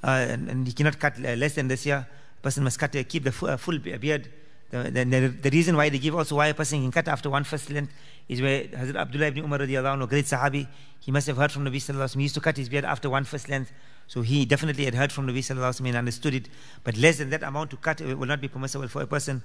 [0.03, 2.07] uh, and, and, he cannot cut less than this year.
[2.40, 4.28] person must cut, uh, keep the full, uh, full beard
[4.70, 7.42] the, the, the, reason why they give also why a person can cut after one
[7.42, 7.92] first length
[8.28, 10.68] is where Hazrat Abdullah ibn Umar radiallahu anhu, great Sahabi,
[11.01, 12.84] he must have heard from the Nabi sallallahu alaihi He used to cut his beard
[12.84, 13.72] after one first length.
[14.11, 16.48] So he definitely had heard from Nabi sallallahu alaihi and understood it.
[16.82, 19.40] But less than that amount to cut will not be permissible for a person.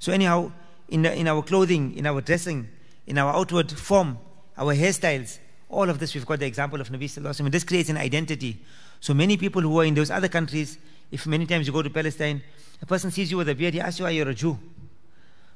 [0.00, 0.50] So anyhow,
[0.88, 2.68] in, the, in our clothing, in our dressing,
[3.06, 4.18] in our outward form,
[4.58, 5.38] our hairstyles,
[5.68, 8.60] all of this we've got the example of Nabi sallallahu alaihi This creates an identity.
[8.98, 10.78] So many people who are in those other countries,
[11.12, 12.42] if many times you go to Palestine,
[12.82, 14.58] a person sees you with a beard, he asks you, Are you a Jew?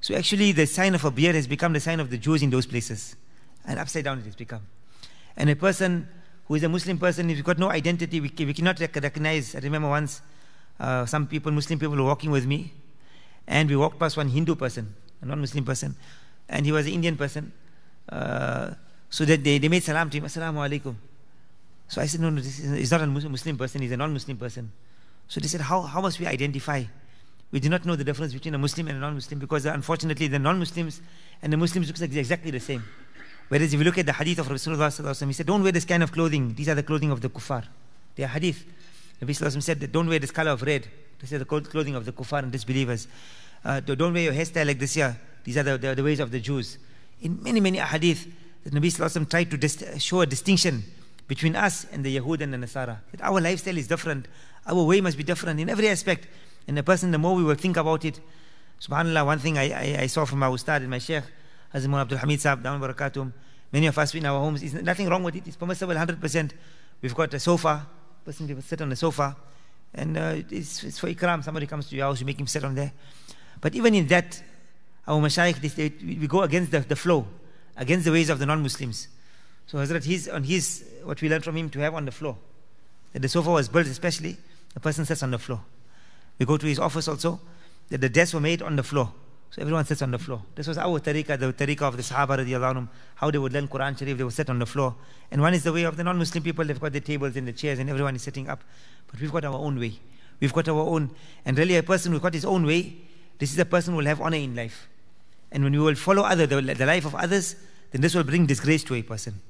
[0.01, 2.51] So actually, the sign of a beard has become the sign of the Jews in
[2.51, 3.17] those places.
[3.67, 4.63] And upside down it has become.
[5.37, 6.07] And a person
[6.47, 9.55] who is a Muslim person, if you've got no identity, we, we cannot recognize.
[9.55, 10.21] I remember once
[10.79, 12.73] uh, some people, Muslim people, were walking with me,
[13.47, 15.95] and we walked past one Hindu person, a non Muslim person,
[16.49, 17.53] and he was an Indian person.
[18.09, 18.75] Uh,
[19.09, 20.95] so that they, they made salam to him, Assalamu alaikum.
[21.89, 24.13] So I said, No, no, this is, he's not a Muslim person, he's a non
[24.13, 24.71] Muslim person.
[25.29, 26.85] So they said, how, how must we identify?
[27.51, 30.39] We do not know the difference between a Muslim and a non-Muslim because unfortunately the
[30.39, 31.01] non-Muslims
[31.43, 32.85] and the Muslims look exactly the same.
[33.49, 36.03] Whereas if you look at the hadith of Rasulullah he said, don't wear this kind
[36.03, 36.55] of clothing.
[36.55, 37.65] These are the clothing of the kuffar.
[38.17, 38.65] They are hadith.
[39.23, 40.89] Nabi Sallallahu Alaihi Wasallam said don't wear this color of red.
[41.21, 43.07] This is the clothing of the kuffar and disbelievers.
[43.65, 45.19] Uh, don't wear your hairstyle like this here.
[45.45, 46.79] These are the, the, the ways of the Jews.
[47.23, 48.27] In many, many hadith,
[48.65, 50.85] the Nabi Sallallahu Alaihi Wasallam tried to show a distinction
[51.29, 52.99] between us and the Yahud and the Nasara.
[53.13, 54.27] That our lifestyle is different.
[54.67, 56.27] Our way must be different in every aspect.
[56.67, 58.21] And the person, the more we will think about it,
[58.81, 61.25] subhanAllah, one thing I, I, I saw from our ustad and my sheikh,
[61.75, 63.33] Hazim Abdul Hamid Saab, Down Barakatum,
[63.73, 66.53] many of us in our homes, there's nothing wrong with it, it's permissible 100%.
[67.03, 67.85] We've got a sofa,
[68.25, 69.37] person will sit on the sofa,
[69.93, 72.65] and uh, it's, it's, for ikram, somebody comes to your house, you make him sit
[72.65, 72.93] on there.
[73.61, 74.41] But even in that,
[75.07, 77.27] our mashayikh, they, we go against the, the flow,
[77.77, 79.09] against the ways of the non-Muslims.
[79.67, 82.37] So Hazrat, he's on his, what we learned from him, to have on the floor.
[83.13, 84.37] That the sofa was built especially,
[84.75, 85.61] the person sits on the floor.
[86.39, 87.41] We go to his office also,
[87.89, 89.13] that the desks were made on the floor.
[89.55, 90.43] So everyone sits on the floor.
[90.57, 93.69] This was our tariqah, the tariqah of the Sahaba radiallahu anhum, how they would learn
[93.69, 94.97] Quran Sharif, they would sit on the floor.
[95.31, 97.53] And one is the way of the non-Muslim people, they've got the tables and the
[97.53, 98.65] chairs and everyone is sitting up.
[99.07, 99.93] But we've got our own way.
[100.41, 101.09] We've got our own,
[101.45, 102.97] and really a person who's got his own way,
[103.39, 104.89] this is a person who will have honor in life.
[105.53, 107.55] And when we will follow other, the, the life of others,
[107.93, 109.41] then this will bring disgrace to a person.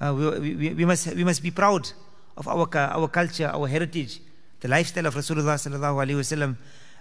[0.00, 1.90] Uh, we, we, we, must, we must be proud
[2.36, 4.20] of our, our culture, our heritage,
[4.60, 6.56] the lifestyle of Rasulullah sallallahu alaihi wasallam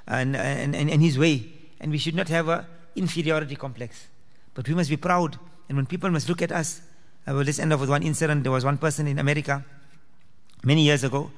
[0.07, 1.60] and, and, and, and his way.
[1.81, 2.65] And we should not have a
[2.95, 4.07] inferiority complex.
[4.53, 5.37] But we must be proud.
[5.67, 6.81] And when people must look at us,
[7.25, 8.43] I will just end off with one incident.
[8.43, 9.65] There was one person in America
[10.63, 11.31] many years ago.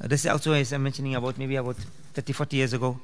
[0.00, 1.76] Uh, this is also, as I'm mentioning, about maybe about
[2.14, 2.98] 30, 40 years ago.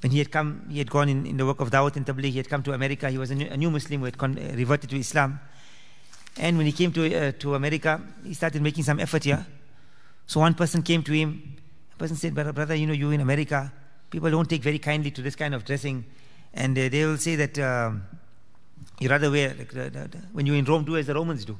[0.00, 2.30] When he had come, he had gone in, in the work of Dawat and Tabligh,
[2.30, 3.08] he had come to America.
[3.10, 5.40] He was a new, a new Muslim who had con- reverted to Islam.
[6.36, 9.44] And when he came to, uh, to America, he started making some effort here.
[10.26, 11.56] So one person came to him.
[11.92, 13.72] The person said, brother you know, you in America,
[14.12, 16.04] people don't take very kindly to this kind of dressing.
[16.52, 18.04] And uh, they will say that um,
[19.00, 21.46] you rather wear, like, the, the, the, when you're in Rome, do as the Romans
[21.46, 21.58] do.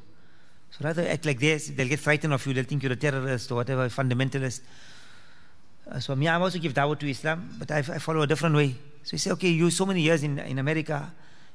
[0.69, 1.69] So rather act like this.
[1.69, 2.53] They'll get frightened of you.
[2.53, 4.61] They'll think you're a terrorist or whatever, fundamentalist.
[5.89, 8.55] Uh, so me, I also give dawah to Islam, but I, I follow a different
[8.55, 8.75] way.
[9.03, 11.11] So he said, okay, you so many years in, in America,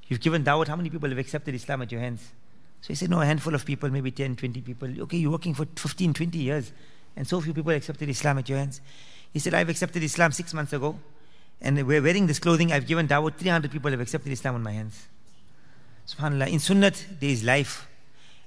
[0.09, 0.66] you've given dawah.
[0.66, 2.22] How many people have accepted Islam at your hands?
[2.80, 5.01] So he said, no, a handful of people, maybe 10, 20 people.
[5.03, 6.72] Okay, you're working for 15, 20 years,
[7.16, 8.80] and so few people accepted Islam at your hands.
[9.33, 10.99] He said, I've accepted Islam six months ago,
[11.61, 12.72] and we're wearing this clothing.
[12.72, 13.35] I've given dawah.
[13.35, 15.07] 300 people have accepted Islam on my hands.
[16.07, 16.49] SubhanAllah.
[16.49, 17.87] In Sunnat, there is life.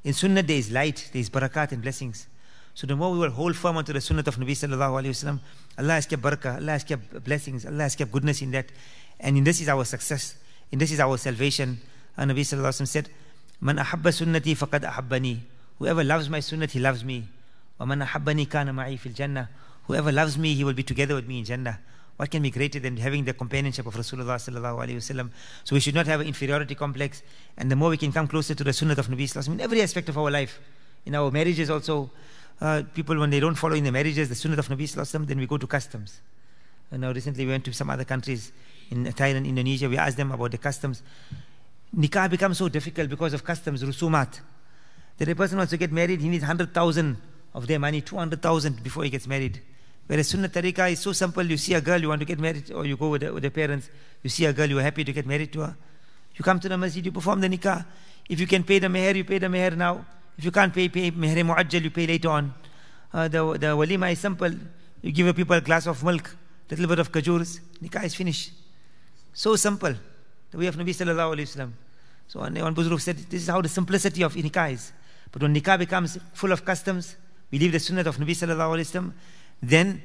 [0.03, 2.25] In Sunnah, there is light, there is barakat and blessings.
[2.73, 5.39] So the more we will hold firm onto the Sunnah of Nabi sallallahu alayhi wasallam,
[5.77, 8.65] Allah has kept barakah, Allah has kept blessings, Allah has kept goodness in that.
[9.19, 10.35] And in this is our success.
[10.71, 11.79] In this is our salvation.
[12.17, 13.09] And Nabi sallallahu alayhi wasallam said,
[13.59, 15.39] Man ahabba sunnati faqad ahabbani.
[15.77, 17.27] Whoever loves my sunnah, he loves me.
[17.79, 19.49] Man ahabbani kana ma'i fil jannah.
[19.91, 21.77] Whoever loves me, he will be together with me in Jannah.
[22.15, 25.29] What can be greater than having the companionship of Rasulullah?
[25.65, 27.21] So we should not have an inferiority complex.
[27.57, 29.81] And the more we can come closer to the sunnah of Nabi sallallahu in every
[29.81, 30.61] aspect of our life,
[31.05, 32.09] in our marriages also,
[32.61, 35.39] uh, people when they don't follow in the marriages the sunnah of Nabi sallallahu then
[35.39, 36.21] we go to customs.
[36.89, 38.53] And now recently we went to some other countries
[38.91, 39.89] in Thailand, Indonesia.
[39.89, 41.03] We asked them about the customs.
[41.93, 44.39] Nikah becomes so difficult because of customs, rusumat.
[45.17, 47.17] That a person wants to get married, he needs 100,000
[47.53, 49.59] of their money, 200,000 before he gets married.
[50.11, 51.41] Whereas Sunnah Tariqah is so simple.
[51.41, 53.43] You see a girl, you want to get married, or you go with the, with
[53.43, 53.89] the parents.
[54.21, 55.77] You see a girl, you are happy to get married to her.
[56.35, 57.85] You come to the masjid, you perform the nikah.
[58.27, 60.05] If you can pay the meher, you pay the meher now.
[60.37, 62.53] If you can't pay, pay meher mu'ajjal, you pay later on.
[63.13, 64.51] Uh, the, the walima is simple.
[65.01, 66.35] You give people a glass of milk,
[66.69, 68.51] a little bit of kajurs, nikah is finished.
[69.31, 69.95] So simple.
[70.51, 71.71] The way of Nabi sallallahu Alaihi wasallam.
[72.27, 74.91] So one, one Buzruk said, this is how the simplicity of nikah is.
[75.31, 77.15] But when nikah becomes full of customs,
[77.49, 79.13] we leave the sunnah of Nabi sallallahu Alaihi wasallam,
[79.61, 80.01] then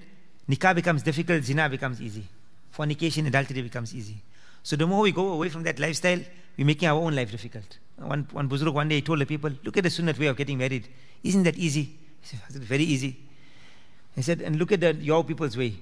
[0.49, 2.25] nikah becomes difficult, zina becomes easy.
[2.71, 4.17] Fornication, adultery becomes easy.
[4.63, 6.21] So the more we go away from that lifestyle,
[6.59, 7.79] we're making our own life difficult.
[7.97, 10.37] One, one Buzurg one day he told the people, look at the sunnah way of
[10.37, 10.89] getting married.
[11.23, 11.85] Isn't that easy?
[12.21, 13.17] He said, very easy.
[14.15, 15.75] He said, and look at the, your people's way.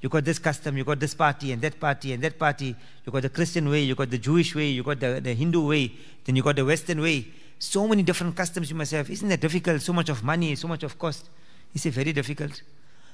[0.00, 2.74] You got this custom, you got this party and that party and that party.
[3.06, 5.66] You got the Christian way, you got the Jewish way, you got the, the Hindu
[5.66, 5.92] way,
[6.24, 7.28] then you got the Western way.
[7.58, 9.08] So many different customs you must have.
[9.08, 9.80] Isn't that difficult?
[9.80, 11.30] So much of money, so much of cost.
[11.72, 12.60] He said, very difficult.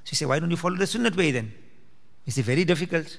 [0.09, 1.53] She said, why don't you follow the Sunnat way then?
[2.25, 3.19] He said, very difficult.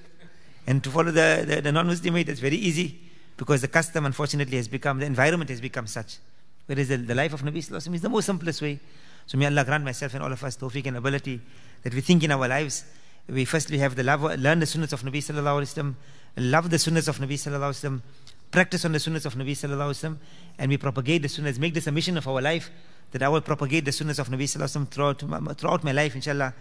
[0.66, 3.00] And to follow the, the, the non-Muslim way, that's very easy
[3.38, 6.18] because the custom, unfortunately, has become, the environment has become such.
[6.66, 8.80] Whereas the, the life of Nabi Sallallahu is the most simplest way.
[9.28, 11.40] So may Allah grant myself and all of us tawfiq and ability
[11.84, 12.86] that we think in our lives,
[13.28, 15.96] we firstly have the love, learn the sunnahs of Nabi Sallallahu Alaihi Wasallam,
[16.38, 18.02] love the sunnahs of Nabi Sallallahu Alaihi Wasallam,
[18.50, 20.18] practice on the sunnahs of Nabi Sallallahu Alaihi Wasallam,
[20.58, 22.72] and we propagate the sunnahs, make this a mission of our life,
[23.12, 26.16] that I will propagate the sunnahs of Nabi Sallallahu Alaihi Wasallam throughout, throughout my life,
[26.16, 26.56] inshallah.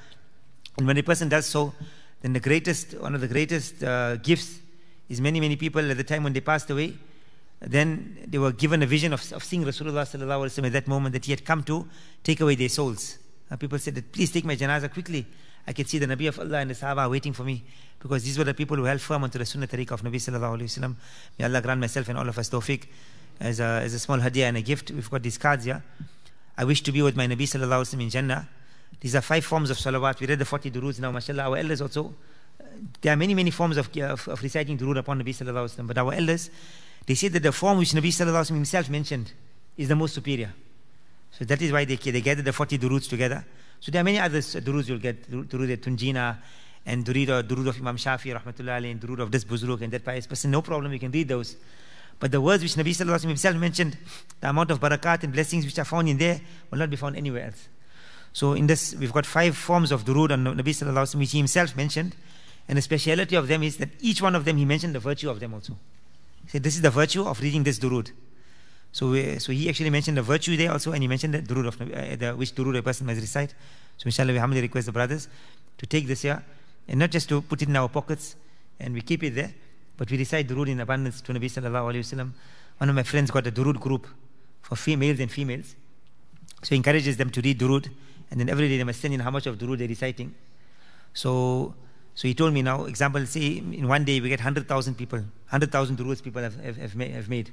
[0.78, 1.74] And when a person does so,
[2.22, 4.60] then the greatest, one of the greatest uh, gifts
[5.08, 6.94] is many, many people at the time when they passed away,
[7.60, 10.86] then they were given a vision of, of seeing Rasulullah sallallahu alaihi wasallam at that
[10.86, 11.88] moment that he had come to
[12.22, 13.18] take away their souls.
[13.50, 15.26] Uh, people said that please take my janazah quickly.
[15.66, 17.64] I can see the Nabi of Allah and the Sahaba waiting for me
[17.98, 20.60] because these were the people who held firm onto the Sunnah tariqah of Nabi sallallahu
[20.60, 20.94] alaihi wasallam.
[21.38, 22.86] May Allah grant myself and all of us tawfiq
[23.40, 24.92] as a, as a small hadiah and a gift.
[24.92, 25.82] We've got these cards here.
[26.56, 28.48] I wish to be with my Nabi sallallahu alaihi wasallam in Jannah.
[29.00, 30.20] These are five forms of salawat.
[30.20, 31.44] We read the 40 durood now, mashallah.
[31.44, 32.14] Our elders also,
[32.60, 32.64] uh,
[33.00, 35.76] there are many, many forms of, uh, of, of reciting durood upon Nabi sallallahu alaihi
[35.76, 35.86] wasallam.
[35.86, 36.50] But our elders,
[37.06, 39.32] they say that the form which Nabi sallallahu alaihi wasallam himself mentioned
[39.76, 40.52] is the most superior.
[41.30, 43.44] So that is why they, they gathered the 40 duroods together.
[43.80, 46.36] So there are many other uh, duroods you'll get, durood at Tunjina,
[46.84, 50.04] and durood, durood of Imam Shafi, rahmatullah alayhi, and durood of this buzruk and that
[50.04, 50.50] pious person.
[50.50, 51.56] No problem, you can read those.
[52.18, 53.96] But the words which Nabi sallallahu himself mentioned,
[54.40, 56.40] the amount of barakat and blessings which are found in there
[56.70, 57.68] will not be found anywhere else.
[58.38, 61.32] So in this, we've got five forms of durood on Nabi Sallallahu Alaihi Wasallam, which
[61.32, 62.14] he himself mentioned.
[62.68, 65.28] And the speciality of them is that each one of them, he mentioned the virtue
[65.28, 65.72] of them also.
[66.44, 68.12] He said, this is the virtue of reading this durood.
[68.92, 71.82] So, so he actually mentioned the virtue there also, and he mentioned the durood of
[71.82, 73.54] uh, the, which durood a person must recite.
[73.96, 75.26] So inshallah, we humbly request the brothers
[75.78, 76.40] to take this here,
[76.86, 78.36] and not just to put it in our pockets,
[78.78, 79.52] and we keep it there,
[79.96, 82.30] but we recite durood in abundance to Nabi Sallallahu Alaihi Wasallam.
[82.76, 84.06] One of my friends got a durood group
[84.62, 85.74] for females and females.
[86.62, 87.90] So he encourages them to read durood
[88.30, 90.34] and then every day they must send in how much of durood they're reciting.
[91.14, 91.74] So,
[92.14, 95.96] so he told me now, example, say in one day we get 100,000 people, 100,000
[95.96, 97.50] duroods people have, have, have, made.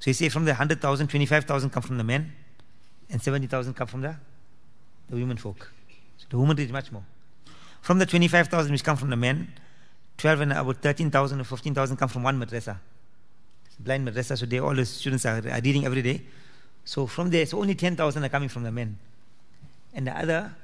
[0.00, 2.32] So he say from the 100,000, 25,000 come from the men,
[3.10, 4.16] and 70,000 come from the,
[5.08, 5.70] the women folk.
[6.18, 7.04] So the women read much more.
[7.80, 9.52] From the 25,000 which come from the men,
[10.18, 12.78] 12 and about 13,000 or 15,000 come from one madrasa.
[13.78, 16.22] Blind madrasa, so they, all the students are, are reading every day.
[16.84, 18.98] So from there, so only 10,000 are coming from the men.
[19.94, 20.54] And the other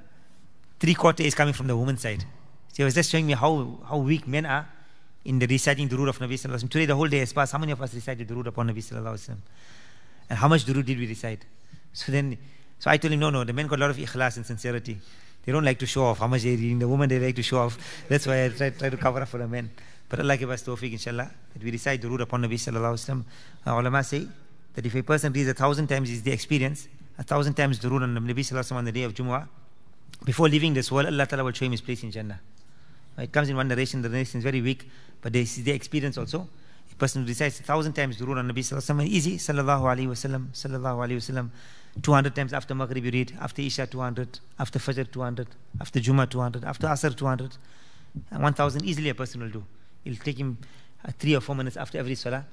[0.81, 2.25] three quarter is coming from the woman's side.
[2.69, 4.69] So he was just showing me how, how weak men are
[5.25, 6.71] in the reciting of Nabi Sallallahu Alaihi Wasallam.
[6.71, 7.53] Today the whole day has passed.
[7.53, 9.39] How many of us recited the Durood upon Nabi Sallallahu Alaihi Wasallam?
[10.31, 11.45] And how much Durood did we recite?
[11.93, 12.39] So then,
[12.79, 14.99] so I told him, no, no, the men got a lot of ikhlas and sincerity.
[15.45, 16.79] They don't like to show off how much they're reading.
[16.79, 17.79] The women, they like to show off.
[18.09, 19.71] That's why I try, try to cover up for the men.
[20.09, 23.25] But Allah give us tawfiq, inshallah, that we recite Durood upon Nabi Sallallahu Alaihi Wasallam.
[23.67, 24.27] Uh, ulama say
[24.75, 28.03] that if a person reads a thousand times is the experience, a thousand times Durood
[28.03, 29.49] on Nabi Sallallahu on the day of Jumu'ah,
[30.25, 32.41] before leaving this world, Allah Ta'ala will show him his place in Jannah.
[33.19, 34.89] It comes in one narration, the narration is very weak,
[35.21, 36.49] but this is the experience also.
[36.91, 39.83] A person who recites a thousand times Durood on Nabi Sallallahu Alaihi Wasallam, easy, Sallallahu
[39.83, 41.51] Alaihi Wasallam, Sallallahu Alaihi Wasallam,
[42.03, 45.49] 200 times after Maghrib you read, after Isha 200, after Fajr 200,
[45.81, 47.57] after Juma 200, after Asr 200,
[48.31, 49.65] and 1000 easily a person will do.
[50.05, 50.59] It'll take him
[51.05, 52.47] uh, three or four minutes after every salah.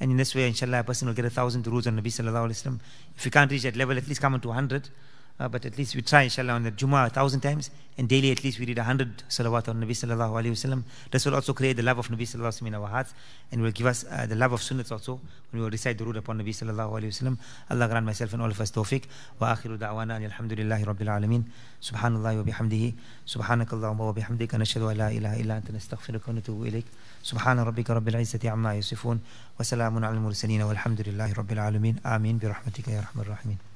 [0.00, 2.48] And in this way, inshallah, a person will get a thousand durood on Nabi sallallahu
[2.48, 2.80] alayhi wasallam.
[3.16, 4.88] If you can't reach that level, at least come on to 100.
[5.40, 8.30] Uh, but at least we try, inshallah, on the Jummah a thousand times, and daily
[8.30, 10.84] at least we read a hundred salawat on Nabi sallallahu alayhi wasallam.
[11.10, 13.14] This will also create the love of Nabi sallallahu alayhi wasallam in our hearts,
[13.50, 15.14] and will give us uh, the love of sunnats also
[15.50, 17.38] when we will recite root upon Nabi sallallahu alayhi wasallam.
[17.70, 19.04] Allah grant myself and all of us tawfiq.
[19.40, 21.44] Wa akhiru da'wana and alhamdulillahi rabbil alameen.
[21.80, 22.94] Subhanallah wa bihamdihi.
[23.26, 24.58] Subhanakallahumma wa bihamdika.
[24.60, 26.84] Nashhadu an la ilaha illa anta nastaghfiruka wa natubu ilayk.
[27.22, 29.20] سبحان ربك رب العزة عما يصفون
[29.60, 31.96] وسلام على المرسلين والحمد لله رب العالمين.
[32.06, 32.38] آمين.
[32.38, 33.71] برحمتك يا أرحم الراحمين.